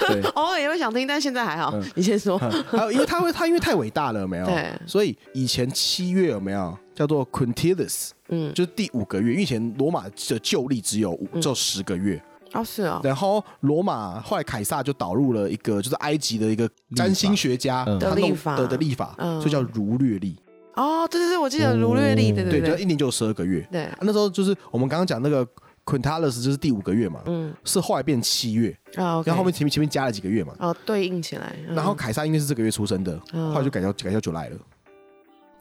[0.07, 1.73] 对， 偶尔也会想听，但现在还好。
[1.95, 2.37] 你先说。
[2.37, 4.45] 还有，因为他会，他因为太伟大了，有没有？
[4.45, 4.71] 对。
[4.87, 8.11] 所以以前七月有没有叫做 Quintilis？
[8.29, 12.21] 嗯，就是第五个月，因为以前罗马的旧历只有五，只有十个月。
[12.53, 12.99] 哦，是啊。
[13.03, 20.37] 然后罗马后来凯撒就导入了一个，就是埃及的一个占星学家的历法的的历法，所以叫儒略历。
[20.75, 23.67] 哦，对对对，我记得儒略历，对对对，就一年就有十二个月。
[23.71, 25.45] 对，那时候就是我们刚刚讲那个
[25.85, 31.53] Quintilis 就是第五个月嘛，嗯，是后来变七月，然后后面前面前面加了几个月嘛，哦，对应起来。
[31.67, 34.57] 然后凯撒因为是这个月出生的，后来就改叫改叫 July 了，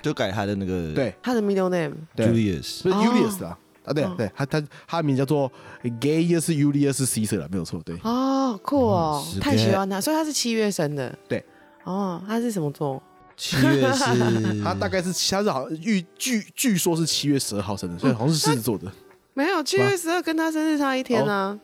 [0.01, 3.59] 就改他的那个对他的 middle name Julius，不是 Julius 啊。
[3.91, 5.51] 啊，对对，他他他的名叫做
[5.83, 7.97] Gaius Julius Caesar 了，没有错，对。
[8.05, 11.17] 哦，酷哦，太喜欢他，所以他是七月生的。
[11.29, 11.45] 对。
[11.85, 13.03] 哦，他是什么座？
[13.37, 14.05] 七月是，
[14.63, 18.91] 他大概是他是好像预据据说是七月十二号生的，所以好像是狮子座的。
[19.33, 21.59] 没有，七月十二跟他生日差一天啊。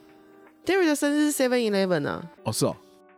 [0.65, 2.23] Derry 的生日是 Seven Eleven 呢。
[2.45, 2.75] 哦，是哦，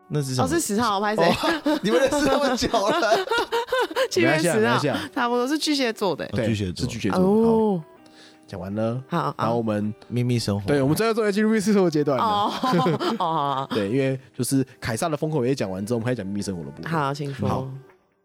[0.08, 0.44] 那是什么？
[0.44, 1.22] 哦，是十号，拍谁？
[1.82, 3.26] 你们认识那么久了？
[4.10, 4.78] 七月十号，
[5.14, 6.26] 差不多是巨蟹座的。
[6.28, 7.20] 对，巨蟹座，是巨蟹座。
[7.20, 7.84] 哦。
[8.48, 12.24] 讲完了，好，然后我们秘密生活，对，我们最后终于进入秘密生活阶段了。
[12.24, 16.90] 哦， 对，因为就是凯撒的丰功伟业讲完之后，我们开始讲秘密生活的部分。
[16.90, 17.46] 好，请说。
[17.46, 17.68] 好，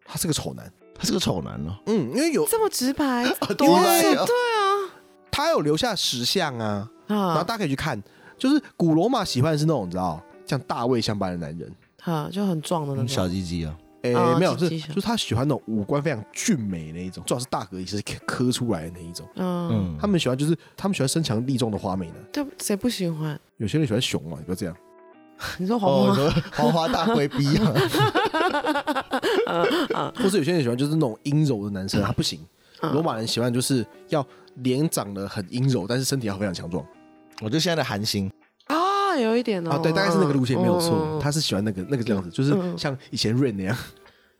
[0.05, 1.75] 他是个丑男，他是个丑男哦。
[1.87, 3.25] 嗯，因为有这么直白，
[3.57, 4.25] 对，对啊，
[5.29, 8.01] 他有留下石像啊，然后大家可以去看，
[8.37, 11.69] 就是古罗马喜欢的是那种你知道，像大卫相般的男人，
[12.01, 13.07] 哈，就很壮的那种。
[13.07, 13.75] 小鸡鸡啊。
[14.03, 19.27] 哎，没有，是就是他喜欢那种五官非常俊美那一种，最好是大格也是磕出来的那一种。
[19.35, 22.15] 嗯，他们喜欢就是他们喜欢身强力壮的花美男。
[22.31, 23.39] 对，谁不喜欢？
[23.57, 24.75] 有些人喜欢熊嘛，你不要这样。
[25.57, 27.73] 你说黄花 黄花大贵逼啊？
[30.15, 32.39] 或是有些人喜欢就是那种阴柔的男生，他不行。
[32.81, 36.85] 罗马人喜欢就是要脸长得很阴柔，但是身体要非常强壮。
[37.41, 38.29] 我觉得现在的韩星。
[39.19, 41.19] 有一点哦，对，大概是那个路线没有错。
[41.21, 43.77] 他是喜欢那个那个这样子，就是像以前 Rain 那样。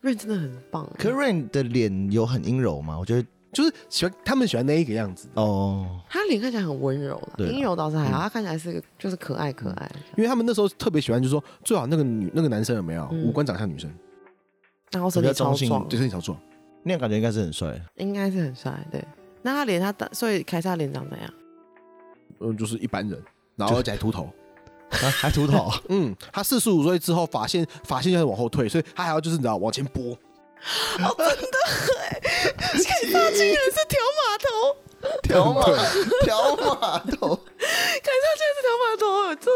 [0.01, 2.99] Rain 真的很棒，可 Rain 的脸有很阴柔吗？
[2.99, 6.01] 我觉得就是喜欢他们喜欢那一个样子哦。
[6.09, 9.91] 他脸看起来很温柔，阴柔倒是还好，他看起来是个就是可爱可爱。
[10.17, 13.89] 因为他们那时候特别喜欢，就是说最好那个女那个男生有没有五官长相女生，
[14.91, 16.37] 然后身体超壮，对身体超壮，
[16.83, 18.85] 那样感觉应该是很帅，应该是很帅。
[18.91, 19.01] 对，
[19.41, 21.33] 那他脸他所以凯撒脸长怎样？
[22.41, 23.17] 嗯，就是一般人，
[23.55, 24.29] 然后而且还秃头。
[24.93, 30.17] 还秃头，嗯，他四十五岁之后发现发现就会往后退，所以他还要就是你知道往前拨。
[30.99, 31.57] 哦，真的
[31.99, 32.77] 哎，凯
[33.11, 34.47] 撒竟然是条码头，
[35.23, 35.61] 条码
[36.23, 39.51] 条码头，凯撒竟然是条码头，这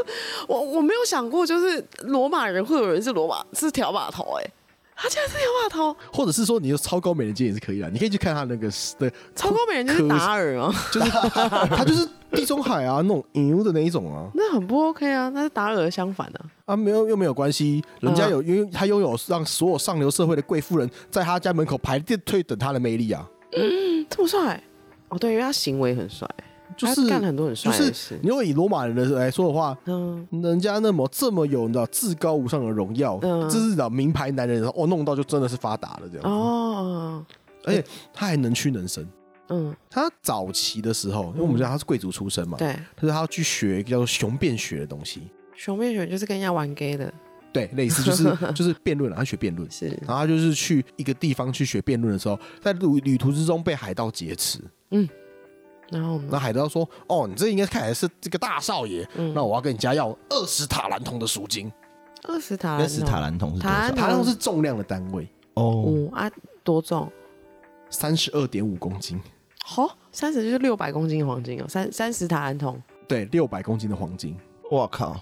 [0.47, 4.51] 我我没有想过，就是罗马人会有人是罗马是条码头哎。
[4.97, 11.09] 他竟然是条码头，或者是说你有超高美人尖也是可以的，你可以去看他那个的超高美人尖是达尔啊， 就是
[11.69, 24.61] 他就是地中海啊那种牛的那一种啊，那很不 OK 啊，那是达尔相反的啊，没有又没有关系，人家有因为他拥有让所有上流社会的贵妇人在他家门口排队等他的魅力啊，嗯，这么帅？
[25.09, 26.27] 哦，对，因为他行为很帅。
[26.75, 28.19] 就是干很多很帅的事。
[28.21, 36.27] 你如果以罗马人的来说的话，嗯，人家那么这么有你知道至高无上的荣耀，嗯这是找名牌男人，哦，弄到就真的是发达了这样子。
[36.27, 37.25] 哦，
[37.63, 39.07] 而且他还能屈能伸。
[39.49, 45.21] 嗯，他早期的时候，因为我们知道他是贵族出身嘛，对，他说他要去学一个叫做雄辩学的东西。
[45.55, 47.13] 雄辩学就是跟人家玩 gay 的，
[47.53, 54.59] 对，类似就是 就是辩论了，他学辩论是，然后他就是去一个地方去学辩论的时候，在旅旅途之中被海盗劫持。
[54.91, 55.07] 嗯。
[55.89, 61.71] 然后，那海盗说：“哦，你这应该看来是这个大少爷，那我要跟你家要二十塔兰铜的赎金。
[62.23, 63.91] 二十塔兰，二十塔兰铜是多少？
[63.91, 66.09] 塔兰铜是重量的单位哦。
[66.11, 66.29] 啊，
[66.63, 67.09] 多重？
[67.89, 69.17] 三十二点五公斤。
[69.63, 71.65] 好，三十就是六百公斤的黄金哦。
[71.69, 74.37] 三三十塔兰铜，对，六百公斤的黄金。
[74.69, 75.15] 我靠，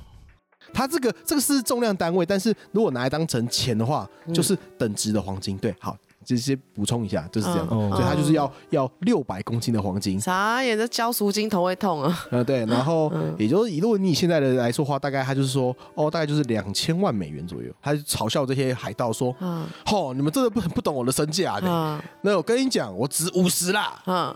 [0.73, 5.55] 它这个这个是重量单位，但是如果拿来当成钱的话，就是等值的黄金。
[5.59, 5.95] 对，好。”
[6.25, 10.19] 直接补充一下，就是这样，嗯、所以他就是要、嗯、要六百公斤的黄金。
[10.19, 12.25] 啥也这交赎金头会痛啊！
[12.31, 17.71] 呃，对，然后、 嗯、也就是以如果你现在的来说话，大概他就是说，哦，大概就是两千万美元左右。
[17.81, 21.67] 他就嘲笑这些海盗说，嗯哦，你们真的不不懂我的身价的。
[21.69, 24.35] 嗯、那我跟你讲，我值五十啦，嗯，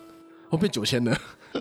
[0.50, 1.18] 我变九千了。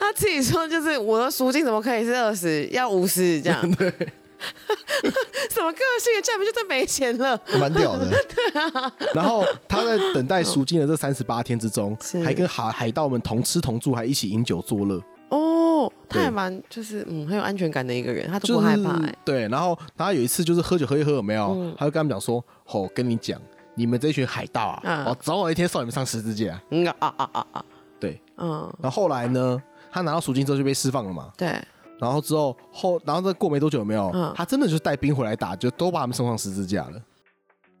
[0.00, 3.68] 他自己说，就是我的赎金怎么可以是二十，要五十这样？
[3.76, 3.92] 对。
[5.50, 6.12] 什么个性？
[6.22, 7.40] 这样不就真没钱了？
[7.58, 8.08] 蛮屌的。
[8.28, 8.92] 对啊。
[9.14, 15.00] 然后他在等待赎金的这三十八天之中，还跟海海盗们同吃同住，还一起饮酒作乐。
[15.28, 19.14] 哦，他还蛮就是嗯很有安全感的一个人，他都不害怕、欸就是。
[19.24, 21.52] 对，然后他有一次就是喝酒喝一喝有没有？
[21.54, 23.40] 嗯、他就跟他们讲说：“哦，跟你讲，
[23.76, 27.64] 你们这群海盗啊，嗯、哦，早晚一天送你们上十字架。”嗯啊啊啊啊啊！
[28.00, 28.68] 对，嗯。
[28.82, 31.30] 然后后来呢，他拿到赎金之后就被释放了嘛。
[31.36, 31.56] 对。
[32.00, 34.10] 然后之后后，然后再过没多久有没有？
[34.14, 37.02] 嗯，他真的就是带兵回来打，就都把他们送上十字架了。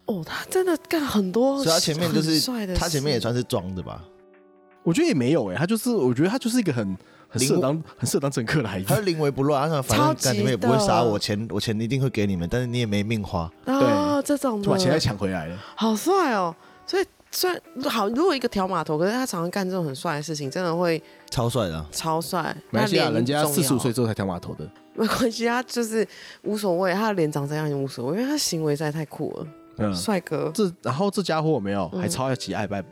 [0.06, 4.04] 哦，他真的干很多，所以他前面就是帅的，他前面也算是装的吧？
[4.82, 6.96] 我觉得也没有哎、欸，他就是我觉得他就是一个很
[7.28, 13.50] 很适合当很适合当政客的孩子，他是临危不乱，他说反正干你们也不会杀我，钱我钱一定会给你们，但是你也没命花。
[13.66, 16.54] 啊，这种就把钱再抢回来了，好帅哦！
[16.86, 17.04] 所以。
[17.30, 22.54] 虽然好，如果一个条码头，可是他常常干这种很帅的事情，真的会超帅的，超帅。
[22.70, 26.06] 没关系啊，人家四十五岁之后才条码头的，没关系，他就是
[26.42, 29.46] 无所谓，他的脸长这样也无所谓，因为他行为实在太酷了。
[29.76, 30.50] 嗯，帅哥。
[30.52, 32.84] 这然后这家伙有没有还超爱骑爱半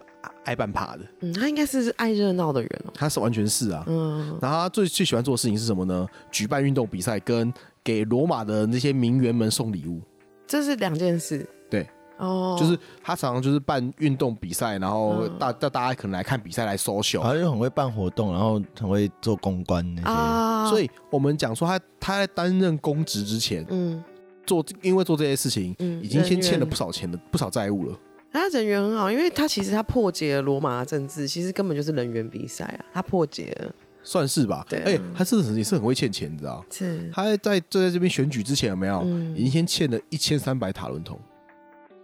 [0.44, 1.00] 爱半趴的？
[1.20, 2.92] 嗯，他应该是爱热闹的人哦。
[2.94, 3.84] 他是完全是啊。
[3.88, 4.38] 嗯。
[4.40, 6.06] 然后他最最喜欢做的事情是什么呢？
[6.30, 10.00] 举办运动比赛，跟给罗马的那些名媛们送礼物。
[10.46, 11.44] 这是两件事。
[11.68, 11.86] 对。
[12.18, 20.08] 哦，就是他常常就是办运动比赛，然后大大大家可能来看比赛来 social，他就很会办活动，然后很会做公关那些。
[20.08, 24.02] 啊，所以我们讲说他他在担任公职之前，嗯，
[24.44, 27.98] 做因为做这些事情，嗯，已经先欠了不少钱的不少债务了。
[28.30, 34.64] 他人缘很好，因为他其实他破解了罗马的政治，其实根本就是人缘比赛啊，他破解了，算是吧。
[34.68, 36.64] 对，哎，他是也是很会欠钱，你知道？
[36.70, 37.10] 是。
[37.12, 39.02] 他在就在这边选举之前有没有？
[39.34, 41.18] 已经先欠了一千三百塔伦铜。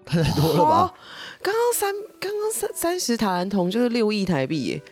[0.04, 0.94] 太多了吧？
[1.42, 4.82] 刚刚三刚刚三三十塔兰铜就是六亿台币耶。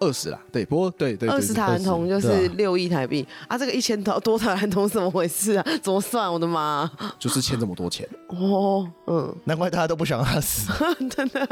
[0.00, 3.56] 二十啦，对，不过对对，二十塔兰铜就是六亿台币啊！
[3.56, 5.66] 这个一千多多塔兰铜怎么回事啊？
[5.82, 6.30] 怎么算？
[6.30, 6.90] 我的妈！
[7.18, 10.70] 就是欠这么多钱 哦，嗯， 难怪大家都不想让他死，
[11.08, 11.46] 真的，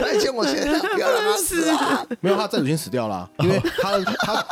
[0.00, 2.06] 他也欠我钱，不要让他死啊！
[2.20, 4.44] 没有，他债主先死掉了，因为他的他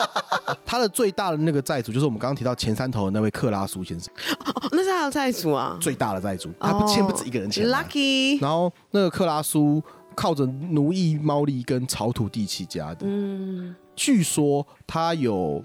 [0.65, 4.13] 他的最大的那个债主就是我们刚刚提到前三头的那位克拉苏先生，
[4.45, 8.41] 哦，那是他的债主啊，最大的债主，他不欠不止一个人钱，Lucky。
[8.41, 9.83] 然后那个克拉苏。
[10.17, 15.63] 靠着奴役猫力跟草土地起家的，嗯，据说他有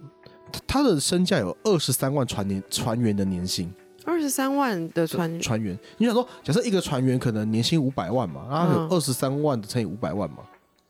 [0.68, 10.40] 他的身价有二十三万船年船员的年薪，二十三万的船船员，你想说，假设一个船员可能年薪五百万嘛，然后有二十三万的乘以五百万嘛，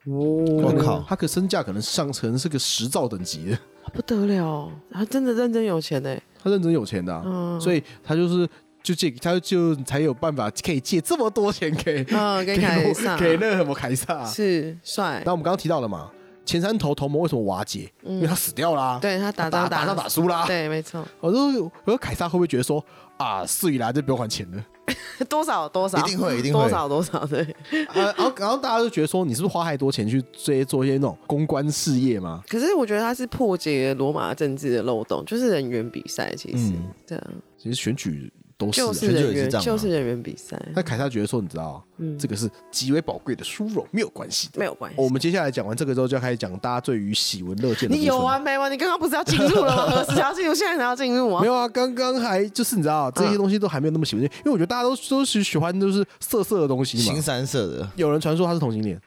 [0.05, 3.51] 哦，我靠，他可身价可能上层是个十兆等级。
[3.51, 3.59] 的，
[3.93, 8.49] 不得了，他真的认真有钱呢，他认真有钱的，嗯，所以他就是。
[8.83, 15.21] 就借他就才有办法可以借这么多钱给 嗯给凯撒给那个什么凯撒是帅。
[15.25, 16.09] 那我们刚刚提到了嘛，
[16.45, 17.91] 前三头同盟为什么瓦解？
[18.03, 21.05] 因为他死掉啦，对他打仗打仗打输啦，对，没错。
[21.19, 22.83] 我说我说凯撒会不会觉得说
[23.17, 24.65] 啊，事已来就不用还钱了？
[25.29, 27.47] 多少多少一定会一定会多少多少对。
[27.93, 32.41] 然后然后大家就觉得说，你是不是花太多钱去这些做一些那种公关事业嘛？
[32.49, 36.73] 可是我觉得他是破解罗马政治的漏洞，就是人员比赛，其实
[37.07, 38.33] 对啊，其实选举。
[38.69, 40.61] 就是人员，就是人员比赛。
[40.75, 44.97] 那凯撒觉得说，你知道，嗯，这个是极为宝贵的殊荣，没有关系，没有关系。
[45.01, 47.95] 我们接下来讲完这个之后，就要开始讲大家对于喜闻乐见的。
[47.95, 48.69] 你有完没完？
[48.69, 49.85] 你刚刚不是要进入了吗？
[50.03, 50.53] 何时要进入？
[50.53, 51.39] 现在才要进入吗？
[51.39, 57.89] 没有啊，刚刚还就是你知道，这些东西都还没有那么喜闻，因为我觉得大家都都是喜欢就是色色的东西嘛，新三色的。
[57.95, 58.99] 有人传说他是同性恋，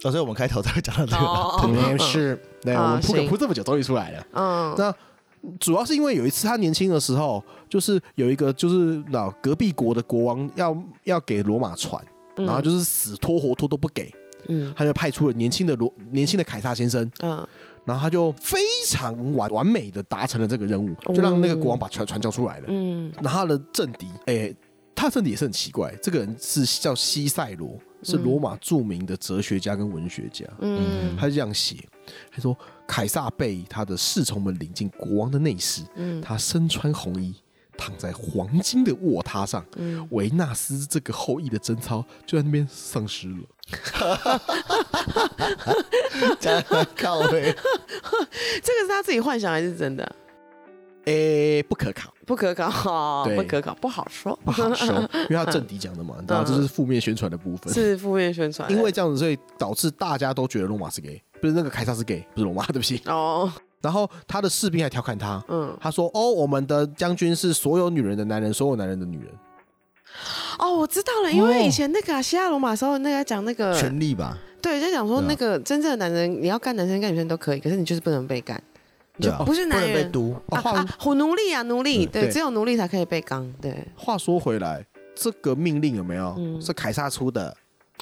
[0.00, 1.58] 所以我们开头才会讲到这个。
[1.60, 4.26] 肯定是，对，我们铺梗铺这么久，终于出来了。
[4.32, 4.94] 嗯，那。
[5.58, 12.00] 主要是因为有一次他年轻的时候，就是有一个就是老隔壁国的国王要要给罗马船，
[12.36, 14.12] 然后就是死拖活拖都不给，
[14.46, 17.44] 嗯，他就派出了年轻的罗年轻的凯撒先生，嗯，
[17.84, 24.54] 然后他就非常完完美的达成了这个任务，就让那个国王把船船交出来了，嗯，然后他的政敌，哎，
[24.94, 31.76] 他的政敌也是很奇怪，这个人是叫西塞罗，是罗马著名的哲学家跟文学家，嗯，他就这样写，
[32.30, 32.56] 他说。
[32.86, 37.34] 凯撒被他的侍从们领进国王的内室，嗯，他身穿红衣，
[37.76, 43.36] 躺在黄金的卧榻上，嗯，维纳斯这个后裔的贞操就在那边丧失了。
[46.38, 46.60] 加
[46.96, 47.50] 靠背，
[48.62, 50.04] 这个是他自己幻想还是真的？
[51.04, 53.36] 诶、欸，不可考，不可考，对。
[53.36, 63.02] 不可考，不好说，不好说， 因为他政敌讲的嘛，然后这是负面宣传的部分，是负面宣传，因为这样子，所以导致大家都觉得罗马是 gay，不是那个凯撒是 gay，不是龙马，对不起。
[63.06, 69.26] 哦，然后他的士兵还调侃他，嗯，他说：“哦，我们的将军是所有女人的男人，所有男人的女人。”
[70.60, 78.62] 哦，我知道了，因为以前那个希腊罗马时候，那个讲那个权力吧，对，就讲说那个真正的男人，你要干男生干女生都可以，可是你就是不能被干。
[79.20, 80.86] 就不是男人被毒啊啊！
[81.14, 83.46] 奴隶啊，奴隶，对，只有奴隶才可以被刚。
[83.60, 87.54] 对，话说回来，这个命令有没有是凯撒出的？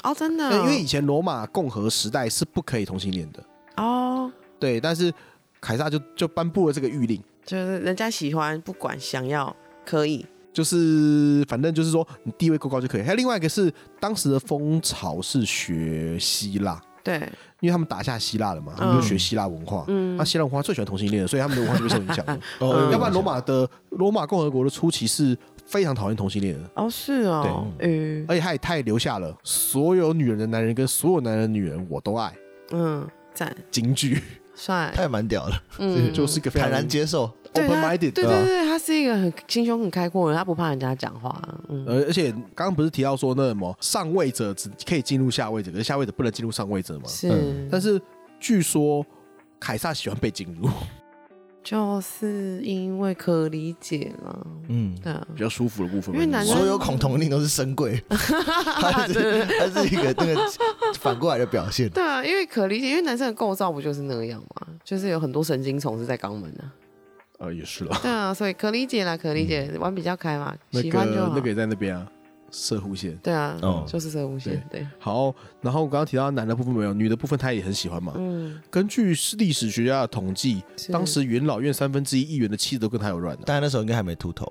[0.02, 3.44] 哦，真的，因为以前罗马共和时代是不可以同性恋的
[3.76, 4.32] 哦。
[4.58, 5.12] 对，但是
[5.60, 13.02] 凯撒就就颁布了这个谕令，就是人家喜欢，不管想要可以，就是反正就是说你地位够高就可以。
[13.02, 17.16] 还有另外一个是当时的风潮是学希腊，对，
[17.60, 19.84] 因为他们打下希腊了嘛，他们就学希腊文化。
[19.88, 22.40] 嗯，那希腊文化最喜欢同性恋，所以他们的文化就被受影响了。
[22.60, 25.36] 哦， 要不然罗马的罗马共和国的初期是。
[25.70, 26.54] 非常讨厌同性恋。
[26.54, 32.34] 人哦，是哦，对，嗯，而且他也他也留下了所有女人的男人跟所有男人的女人我都爱，
[32.72, 34.20] 嗯，赞，金句，
[34.56, 47.04] 帅，他也蛮屌的，嗯，就是一个非常坦然接受，open-minded，对对对，他是一个很心胸很开阔的人，他不怕人家讲话，嗯，而而且刚刚不是提到说那什么上位者只可以进入下位者，可是下位者不能进入上位者吗？
[47.06, 48.00] 是，但是
[48.40, 49.06] 据说
[49.60, 50.68] 凯撒喜欢被进入。
[51.62, 56.14] 就是因为可理解了，嗯，对，比较舒服的部分。
[56.14, 60.40] 因为男生所有恐同令都是深柜， 它是它是一个那个
[60.98, 61.88] 反过来的表现。
[61.90, 64.66] 对啊，因为可理解，因为男生的构造不就是那样嘛？
[64.82, 66.64] 就是有很多神经丛是在肛门的。
[67.38, 67.98] 呃，也是了。
[68.02, 71.32] 对啊，所以可理解啦，可理解，玩比较开嘛，喜欢就好。
[71.34, 72.06] 那个也在那边啊。
[72.50, 74.86] 射弧线，对啊，哦，就是射弧线，对。
[74.98, 78.12] 好，然后我刚刚提到男的部分没有，女的部分他也很喜欢嘛。
[78.16, 83.42] 嗯，根据历史学家的统计，当时元老院三分之一议员的妻子都跟他有染的。
[83.46, 84.50] 但那时候应该还没秃头，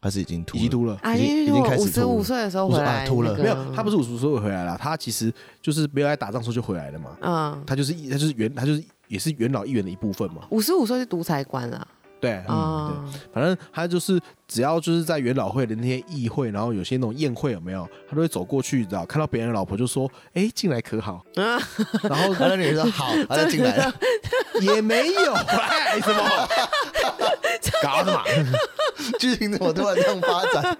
[0.00, 3.36] 还是已经秃，已经秃了，已经已经开始五十五岁的时候回来秃了。
[3.36, 7.16] 没有，他不是五十五岁回来了，他其实就是没有来打仗时候就回来了嘛。
[7.20, 10.42] 嗯，他就是他就是元他就是也是元老议员的一部分嘛。
[10.50, 11.86] 五十五岁是独裁官了。
[12.20, 23.94] 对，嗯，对，反正他就是只要就是在元老会的那些议会，然后有些那种宴会有没有，他都会走过去，知道看到别人的老婆就说：“哎，进来可好？” 然后那女人说：“好。”他就进来了，
[24.60, 26.20] 也没有哎，什么？
[27.82, 28.20] 搞什么？
[29.20, 30.76] 剧情怎么突然这样发展？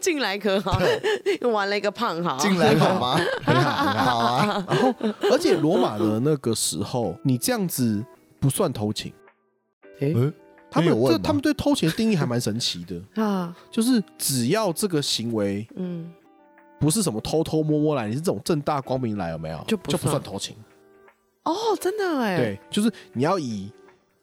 [0.00, 0.80] 进来可好？
[1.42, 3.20] 又玩了一个胖好，进来好吗？
[3.44, 4.64] 很好，很好啊。
[4.68, 4.94] 然后，
[5.30, 8.02] 而且罗马的那个时候，你这样子
[8.40, 9.12] 不算偷情，
[10.00, 10.14] 哎。
[10.76, 16.12] 他们对他们对偷情的定义还蛮神奇的 啊，就是只要这个行为，嗯，
[16.78, 19.64] 不是什么偷偷摸摸来，你是这种正大光明来，有没有？
[19.66, 20.54] 就就不算偷情。
[21.44, 22.36] 哦，真的哎。
[22.36, 23.70] 对，就是你要以，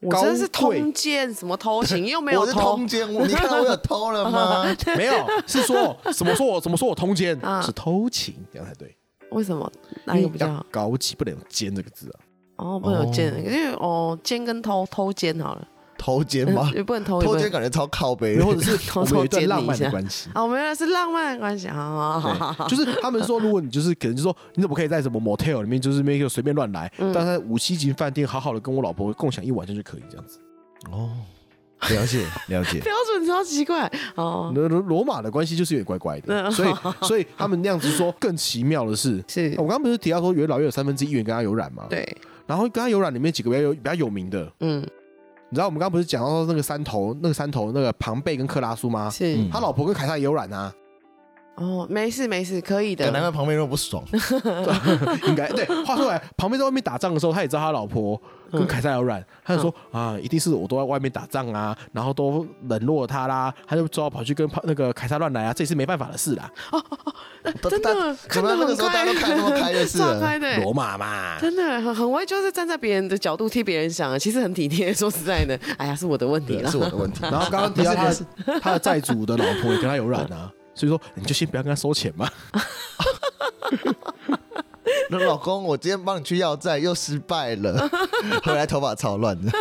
[0.02, 4.66] 我真是通奸，什么偷情 又没有通奸，你看到我有偷了吗？
[4.96, 7.40] 没有，是说什么说我怎么说我通奸？
[7.64, 8.96] 是偷情这样才对。
[9.32, 9.72] 为什么？
[10.06, 11.16] 哪个比较高级？
[11.16, 12.20] 不能有“奸”这个字啊。
[12.58, 15.68] 哦，不能有“奸”，因为哦，奸跟偷偷奸好了。
[16.04, 16.70] 偷奸吗？
[16.76, 20.44] 也不能偷，偷奸感觉超靠背， 或者是 偷偷奸浪漫的关系啊？
[20.44, 22.54] 我们原来是浪漫的关系啊！
[22.68, 30.40] 就是他们说，如果你就是可能就说，你怎么可以在什么 motel 里面就是没有随便乱来，但在五星级饭店好好的跟我老婆共享一晚上就可以这样子。
[30.92, 31.10] 哦，
[31.90, 34.52] 了解了解， 标准超奇怪哦。
[34.54, 41.86] 罗罗马的关系就是有点怪怪的，所以所以他们那样子说更奇妙的是，是我刚刚不是提到说元老院有三分之一议员跟他有染吗？
[41.90, 42.06] 对，
[42.46, 44.86] 然后跟他有染里面几个比较有比较有名的，嗯。
[45.54, 49.08] 你知道我们刚刚不是讲到那个山头，那个山头那个庞贝跟克拉苏吗？
[49.12, 50.74] 是，他老婆跟凯撒也有染啊。
[51.56, 53.10] 哦，没事没事，可以的。
[53.12, 54.04] 难怪旁边那么不爽。
[55.28, 55.66] 应该对。
[55.86, 58.20] 话说来，旁边在外面打仗的时候，他也知道他老婆
[58.52, 66.50] 跟凯撒有染，他就说啊，一定是我都在外面打仗啊，然后都冷落他啦，他就只好跑去跟那个凯撒乱来啊，这也是没办法的事啦。
[67.70, 70.00] 真的，看到那个时候大家都看那么开的是
[70.62, 74.92] 罗马嘛，真的很很会，就是站在别人的角度替别人想，其实很体贴。
[74.94, 77.20] 说实在的，哎呀，是我的问题了，是我的问题。
[77.22, 78.12] 然后刚刚提到他
[78.60, 80.52] 他的债主的老婆也跟他有染啊。
[80.76, 82.30] 所以说，你就先不要跟他收钱嘛。
[85.10, 87.90] 那老公，我今天帮你去要债又失败了，
[88.44, 89.52] 回来头发超乱的，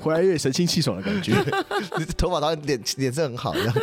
[0.00, 1.32] 回来有点神清气爽的感觉。
[1.96, 3.74] 你头发倒脸脸色很好，一样。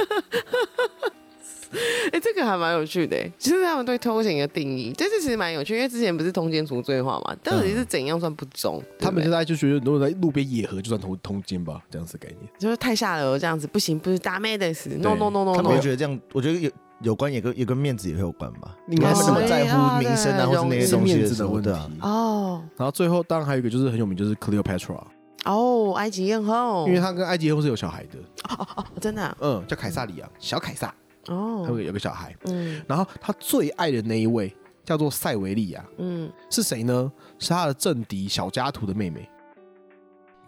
[1.72, 8.82] 哎、 欸，这个还蛮有趣的，其实他们对偷情的定义，这次其实蛮有趣，因为之前不是通奸除罪化嘛，到底是怎样算不忠？
[8.82, 22.64] 嗯、他们现在就觉得，如果在路边野合就算通通奸吧，这样子概念，就是太下流了，这样子不行，不是大妹的事，no no no no，他们觉得这样，我觉得有有关也跟也跟面子也会有关吧，应该是那么在乎名声啊，或是那些东西的时候的哦。
[22.76, 25.00] 然后最后当然还有一个就是很有名，就是 Cleopatra
[25.46, 28.20] 哦，埃及艳后，因为他跟埃及艳后是有小孩的。
[28.50, 30.94] 哦哦哦，真的，嗯，叫凯撒里亚，小凯撒。
[31.28, 34.54] 哦，他会有个小孩，嗯，然后他最爱的那一位
[34.84, 37.12] 叫做塞维利亚，嗯，是谁呢？
[37.38, 39.30] 是他的政敌小加图的妹妹。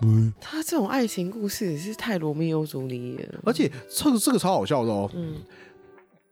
[0.04, 5.36] 嗯，他这种爱情故事也是太罗密欧朱丽叶了，而且这个这个超好笑的哦，嗯，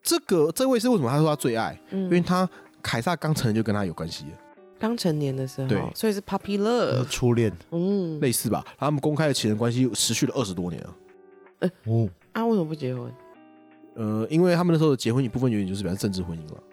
[0.01, 1.79] 这个这位是为什么他说他最爱？
[1.91, 2.49] 嗯，因为他
[2.81, 4.31] 凯撒刚成人就跟他有关系了。
[4.79, 8.65] 刚成年的时候，对，所以是 puppy love 初恋，嗯，类似吧。
[8.79, 10.95] 他们公开的情人关系持续了二十多年啊。
[11.59, 13.11] 哎，哦，啊，为什么不结婚？
[13.99, 16.63] 呃，因为他们那时候的结婚一部分原因就是比较政治婚姻了。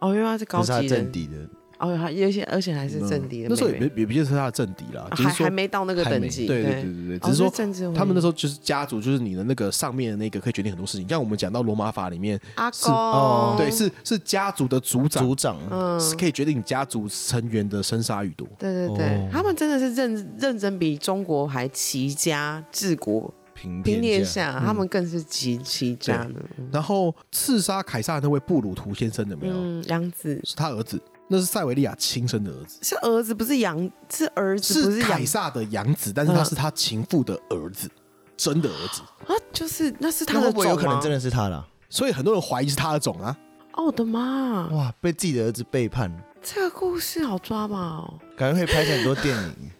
[0.00, 1.32] 哦，因为他是高级政敌的。
[1.78, 6.46] 哦，还而且而且还是政敌的，那时候也也不是他的政敌啦，还还没到那个等级。
[6.46, 11.06] 对对对对对，只是说政治婚姻他们那时候就是家族，就是你的那个上面的那个可以决定很多事情。
[11.06, 18.48] 像我们讲到罗马法里面，阿公，对，是是家族的族长，族长是可以决定你家族成员的生杀予夺。
[18.58, 26.34] 对对对，他们真的是认认真比中国还齐家治国平天下，他们更是极其家的。
[26.70, 29.54] 然后刺杀凯撒那位布鲁图先生有没有？
[29.56, 31.00] 嗯，养子是他儿子。
[31.28, 37.90] 那是塞维利亚亲生的儿子，是儿子，不是养，是儿子，不是凯撒的养子，但是他是他情妇的儿子，
[38.36, 40.70] 真的儿子啊，就是那是他的种吗？
[40.70, 43.36] 有可能真的是他的，所以很多人怀疑是他的种啊。
[43.72, 44.68] 哦，我的妈！
[44.68, 46.08] 哇，被自己的儿子背叛，
[46.40, 48.08] 这个故事好抓嘛？
[48.36, 49.70] 感觉可以拍成很多电影，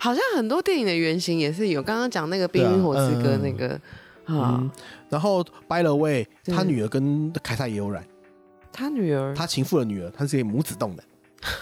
[0.00, 3.78] 好像很多电影的原型也是有，刚刚讲那个《冰与火之歌》那个
[4.24, 4.68] 啊，
[5.10, 8.02] 然后 By the way，他女儿跟凯撒也有染。
[8.72, 11.04] 他女儿，他情妇的女儿，她是一个母子洞的。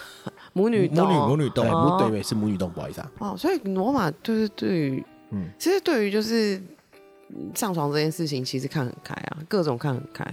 [0.52, 3.10] 母女母女母女洞，母对对是母女洞，不好意思啊。
[3.18, 6.62] 哦，所以罗马就是对于，嗯，其实对于就是
[7.54, 10.24] 上床这件事情，其实看很开啊，各种看很开。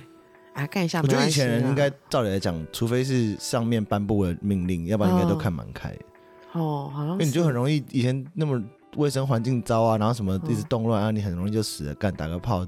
[0.53, 5.95] 啊，看一下，我觉得以前人应该照理来讲，除非是上面颁布了命令，要不然应该都看蛮开。
[6.55, 8.61] 哦，好像因为你就很容易以前那么
[8.95, 12.65] 卫生环境糟啊，然后什么一直动乱啊，你很容易就死了，干打个炮。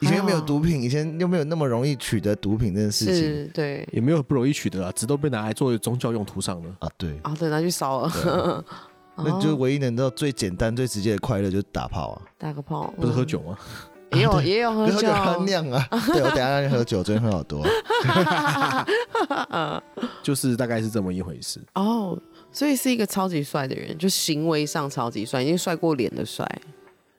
[0.00, 6.70] 以前又没有毒品，以前又没有那么容易取得毒品这件事情，对，也没有不容易取得啊，只都被拿来作为宗教用途上了。
[6.80, 8.64] 啊，对，啊，对，拿去烧了，
[9.16, 13.56] 那就唯一能到最简单、最直接的快乐就是打炮啊，打个炮，不是喝酒吗？
[14.12, 15.08] 也有也有喝酒，
[15.44, 17.66] 酿啊， 对，我等下让你喝酒，昨天喝好多，
[20.22, 21.60] 就是大概是这么一回事。
[21.74, 22.16] 哦，
[22.56, 26.42] 所以是一个超级帅的人，就行为上超级帅，已经帅过脸的帅。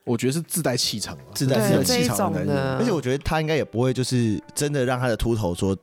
[0.02, 5.78] 我觉得是自带气场，自带气场的男人，而且我觉得他应该也不会就是真的让他的秃头说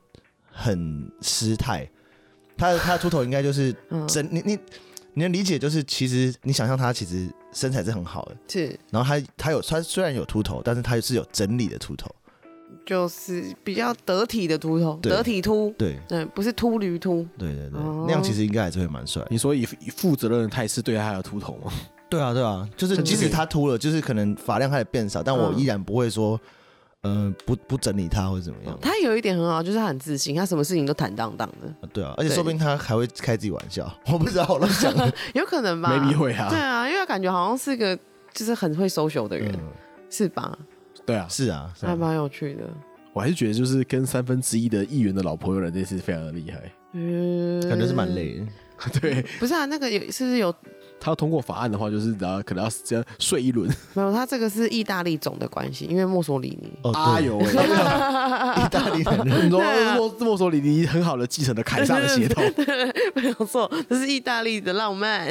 [0.52, 1.88] 很失态，
[2.54, 3.74] 他的他的秃头应该就是
[4.06, 4.58] 真，你你
[5.14, 12.14] 你能理解，就是其实你想象他其实身材是很好的，是，然后他他有他虽然有秃头，但是他是有整理的秃头，
[12.86, 19.20] 就是比较得体的秃头，得体秃，对对，不是秃驴秃，对对对，那样其实应该还是会蛮帅。
[19.28, 21.72] 你说以以负责任的态势对待他的秃头吗？
[22.08, 26.40] 对啊，对啊，就是即使他秃了，就是可能发量开始变少，但我依然不会说，
[27.02, 28.78] 嗯、呃，不不整理他或者怎么样。
[28.80, 31.88] 他有一点很好，就是他很自信，他什么事情都坦荡荡的。
[31.92, 34.94] 对啊，而且说不定他还会开自己玩笑，我不知道，我乱讲。
[35.34, 35.98] 有可能吧？
[35.98, 36.48] 没必会啊。
[36.48, 37.98] 对啊，因为他感觉好像是个
[38.32, 39.72] 就是很会 social 的人，嗯、
[40.08, 40.56] 是吧？
[41.06, 42.64] 对啊，是啊，还蛮有趣的。
[43.12, 46.70] 我还是觉得就是跟三分之一的议员的老婆有人这次非常的厉害。
[46.92, 48.46] 嗯，可能是蛮累的。
[49.00, 50.54] 对，不是啊，那个有是不是有？
[50.98, 53.70] 他要通过法案的话，就是然后可能要这样睡一轮。
[53.94, 56.72] 没有，他这个是意大利总的关系，因为墨索里尼。
[56.82, 59.60] 哦，哎呦， 意大利人，你说
[59.96, 62.42] 墨墨索里尼很好的继承了凯撒的血统，
[63.14, 65.28] 没有错，这是意大利的浪漫。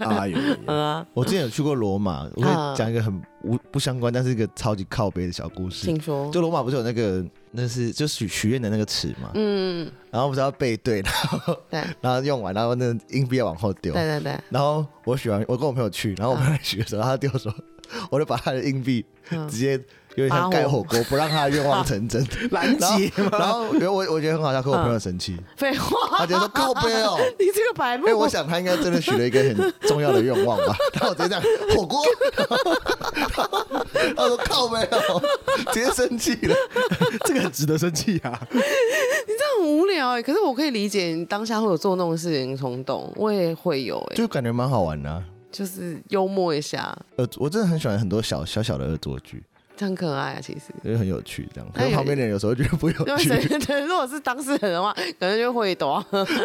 [0.00, 0.38] 哎呦，
[0.72, 5.86] 啊， 我之前有去过罗马，我会讲一个很无不相关，但是一个超级靠北的小故事。
[5.86, 7.24] 听说，就罗马不是有那个。
[7.52, 17.56] 那是就许许愿的那个尺嘛，嗯，然后不是要背对，然后对， 然后用完，然后那个硬币要往后丢，对对对，然后我许完，我跟我朋友去，然后我朋友许的时候，他丢的时候，
[18.10, 19.04] 我就把他的硬币
[19.48, 19.80] 直接。
[20.16, 23.10] 有点像盖火锅，不让他的愿望成真， 拦截。
[23.30, 25.36] 然后，因为我我觉得很好笑，可我朋友生气。
[25.56, 28.06] 废话，他觉得说靠背哦， 你这个白目。
[28.06, 30.74] 因为我想他应该真的许了一个很重要的愿望吧。
[30.94, 31.42] 然后我直接这样
[31.76, 32.02] 火锅，
[34.16, 35.22] 他说靠背哦，
[35.72, 36.56] 直接生气了。
[37.24, 38.38] 这个很值得生气啊！
[38.52, 46.96] 你这样很无聊哎，可是我可以理解你当下会有做那种事情冲动，我也会有哎，就感觉蛮好玩的，就是幽默一下。
[47.16, 49.42] 呃，我真的很喜欢很多小小小的恶作剧。
[49.84, 51.70] 很可爱啊，其实，因为很有趣，这样。
[51.74, 53.28] 可是旁边的人有时候觉得不有趣。
[53.66, 56.04] 对，如果是当事人的话，可能就会多。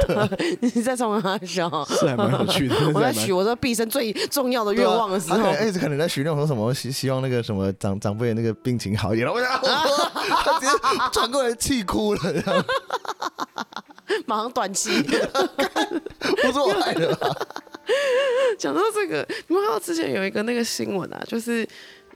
[0.61, 2.75] 你在冲他笑，是还蛮有趣的。
[2.93, 9.27] 我在许我这毕生最重要的愿望的时候，哎，可能在许愿说什么希希望那个什么长长辈那个病情好一点。
[9.31, 10.71] 我想， 他直接
[11.11, 12.65] 转过来气哭了，这样。
[14.25, 17.35] 马上短气，不是我害的吧？
[18.57, 21.67] 讲到这个，你们看到之前有一个那个新闻啊，就是。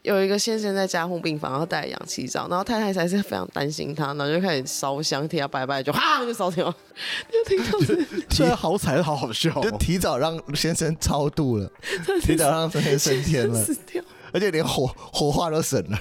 [0.01, 6.73] 有一个先生在加护病房，然后戴氧气罩，然后太太才是非常担心他，然后就开始烧香替他拜拜，就哈就烧掉，
[7.31, 11.69] 就听到是虽然好惨，好好笑，就提早让先生超度了，
[12.21, 13.65] 提早让先生升天了，
[14.31, 15.99] 而且连火火化都省了。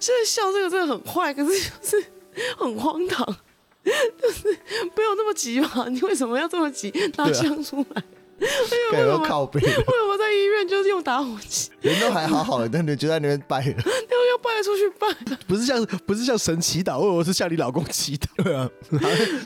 [0.00, 2.04] 现在笑这个真的很坏，可是就是
[2.58, 3.24] 很荒唐，
[3.84, 4.58] 就是是
[4.94, 5.86] 不用那么急嘛？
[5.88, 8.02] 你为什么要这么急拿枪出来？
[8.92, 9.60] 为什么靠背？
[9.60, 11.70] 为什么在医院就是用打火机？
[11.80, 18.44] 人都还好好的， 但你就在那边拜了，然后要拜出去拜，不是像不是像神祈祷，或者是像你老公祈祷？
[18.44, 18.68] 对啊。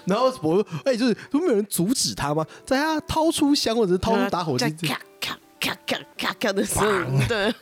[0.06, 2.44] 然后我哎，就是都没有人阻止他吗？
[2.66, 6.84] 在他掏出香或者是掏出打火机，咔咔咔咔咔咔的声
[7.14, 7.54] 音，对。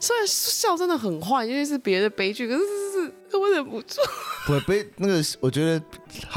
[0.00, 4.00] 虽然笑真的很坏，因为是别的悲剧，可是是是我忍不住。
[4.46, 5.82] 不会悲那个，我觉得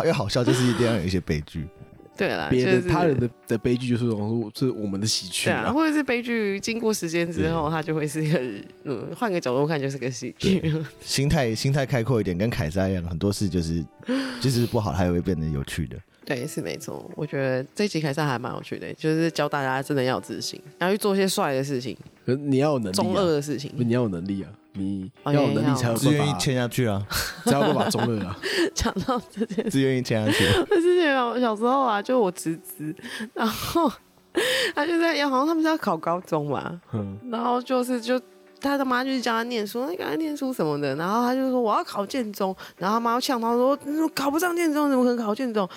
[0.05, 1.65] 要好笑，就是一定要有一些悲剧。
[2.15, 8.39] 对了，别的他人的的悲剧就是说是我们的喜剧啊，或者是悲剧经过时间之后，它就会是一个
[8.83, 10.61] 嗯，换个角度看就是个喜剧。
[11.01, 13.83] 心态心态开阔一点，跟凯撒一样，很多事就是
[14.39, 15.97] 就是不好，它也会变得有趣的。
[16.25, 17.09] 对，是没错。
[17.15, 21.97] 我觉得这一集凯撒还蛮有趣的，就是教大家真的要有自信，然后去做一些帅的事情。
[22.25, 24.49] 可是你要有能力，中二的事情，你要有能力啊。
[24.75, 26.99] 你要有能力才有办法签下去啊，
[27.45, 28.35] 才有办法中二啊。
[28.73, 30.45] 讲到这件事，自愿意签下去。
[30.67, 32.91] 我之前我小时候啊，就我侄子，
[33.35, 33.91] 然后
[34.73, 38.19] 他就在，好像他们是要考高中嘛，嗯，然后就是就
[38.59, 45.69] 他的妈就是教他念书，你赶快念书什么的，然后他就说我要考建中，然后他妈呛他说，你说考不上建中，怎么可能考建中？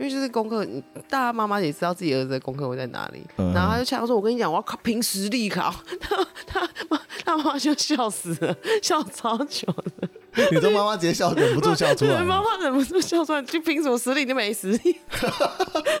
[0.00, 0.66] 因为就是功课，
[1.10, 5.74] 大家妈妈也知道自己儿子的功课会在哪里，嗯、然后他就呛说：“我跟你讲，我要考凭实力考。
[6.00, 9.66] ”他他妈他妈妈就笑死了，笑超久
[10.00, 10.08] 的。
[10.52, 12.16] 你的妈妈直接笑，忍不住笑出来。
[12.24, 14.96] 妈妈忍不住笑出来，就凭什么实力就没实力？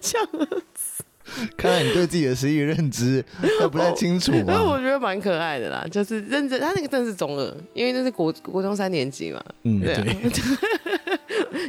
[0.00, 0.18] 笑。
[1.56, 3.22] 看来你对自己的实力认知
[3.60, 4.32] 还不太清楚。
[4.32, 6.58] 所 以我觉得蛮可爱的啦，就是认真。
[6.58, 9.44] 他那个真的是中二，因为那是国国中三年级嘛。
[9.64, 9.94] 嗯，对。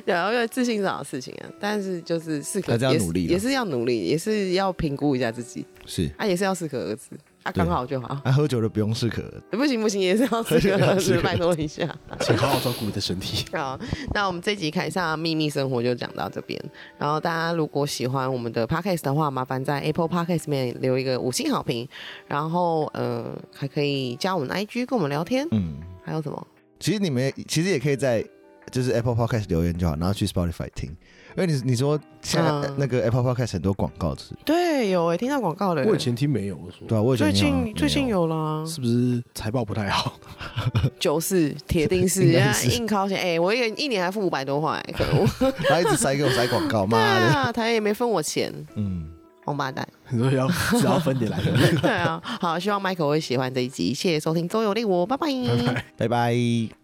[0.06, 5.66] 然后要自信是好事情啊，但是就是适可要努力，也是要努力，也是要评估一下自己。
[5.86, 7.10] 是啊，也是要适可而止
[7.44, 8.08] 啊，刚好就好。
[8.24, 11.88] 啊，喝酒的不用适可，不行不行，也是要适可而止， 拜托一下，
[12.22, 13.46] 请好好照顾你的身体。
[13.58, 13.80] 好，
[14.14, 16.62] 那我们这集凯撒秘密生活就讲到这边。
[17.00, 21.88] 然后大家如果喜欢我们的 podcast 的话，麻烦在 Apple Podcast 里面留一个五星好评。
[22.28, 25.48] 然后呃，还可以加我们的 IG 跟我们聊天。
[25.52, 26.48] 嗯，还有什么？
[26.80, 28.24] 其实你们其实也可以在。
[28.70, 30.96] 就是 Apple Podcast 留言就好，然后去 Spotify 听。
[31.38, 35.82] 因为你你说现在那个 Apple Podcast 很多广告词，对，有诶，听到广告的。
[35.86, 40.20] 我以前听没有，我说对啊，我以前最近最近有啦，是不是财报不太好？
[41.00, 42.26] 就是铁定是，
[42.78, 43.18] 硬靠钱。
[43.18, 45.52] 哎，我一个一年还付五百多块，可恶！
[45.70, 46.98] 他一直塞给我塞广告，妈
[47.46, 49.08] 的，他也没分我钱，嗯，
[49.46, 49.88] 王八蛋。
[50.10, 52.22] 你说要只要分点来的，对啊。
[52.24, 55.28] 好，希望 Michael 会喜欢这一集，谢谢收听，周游列国，拜拜，
[55.96, 56.81] 拜拜。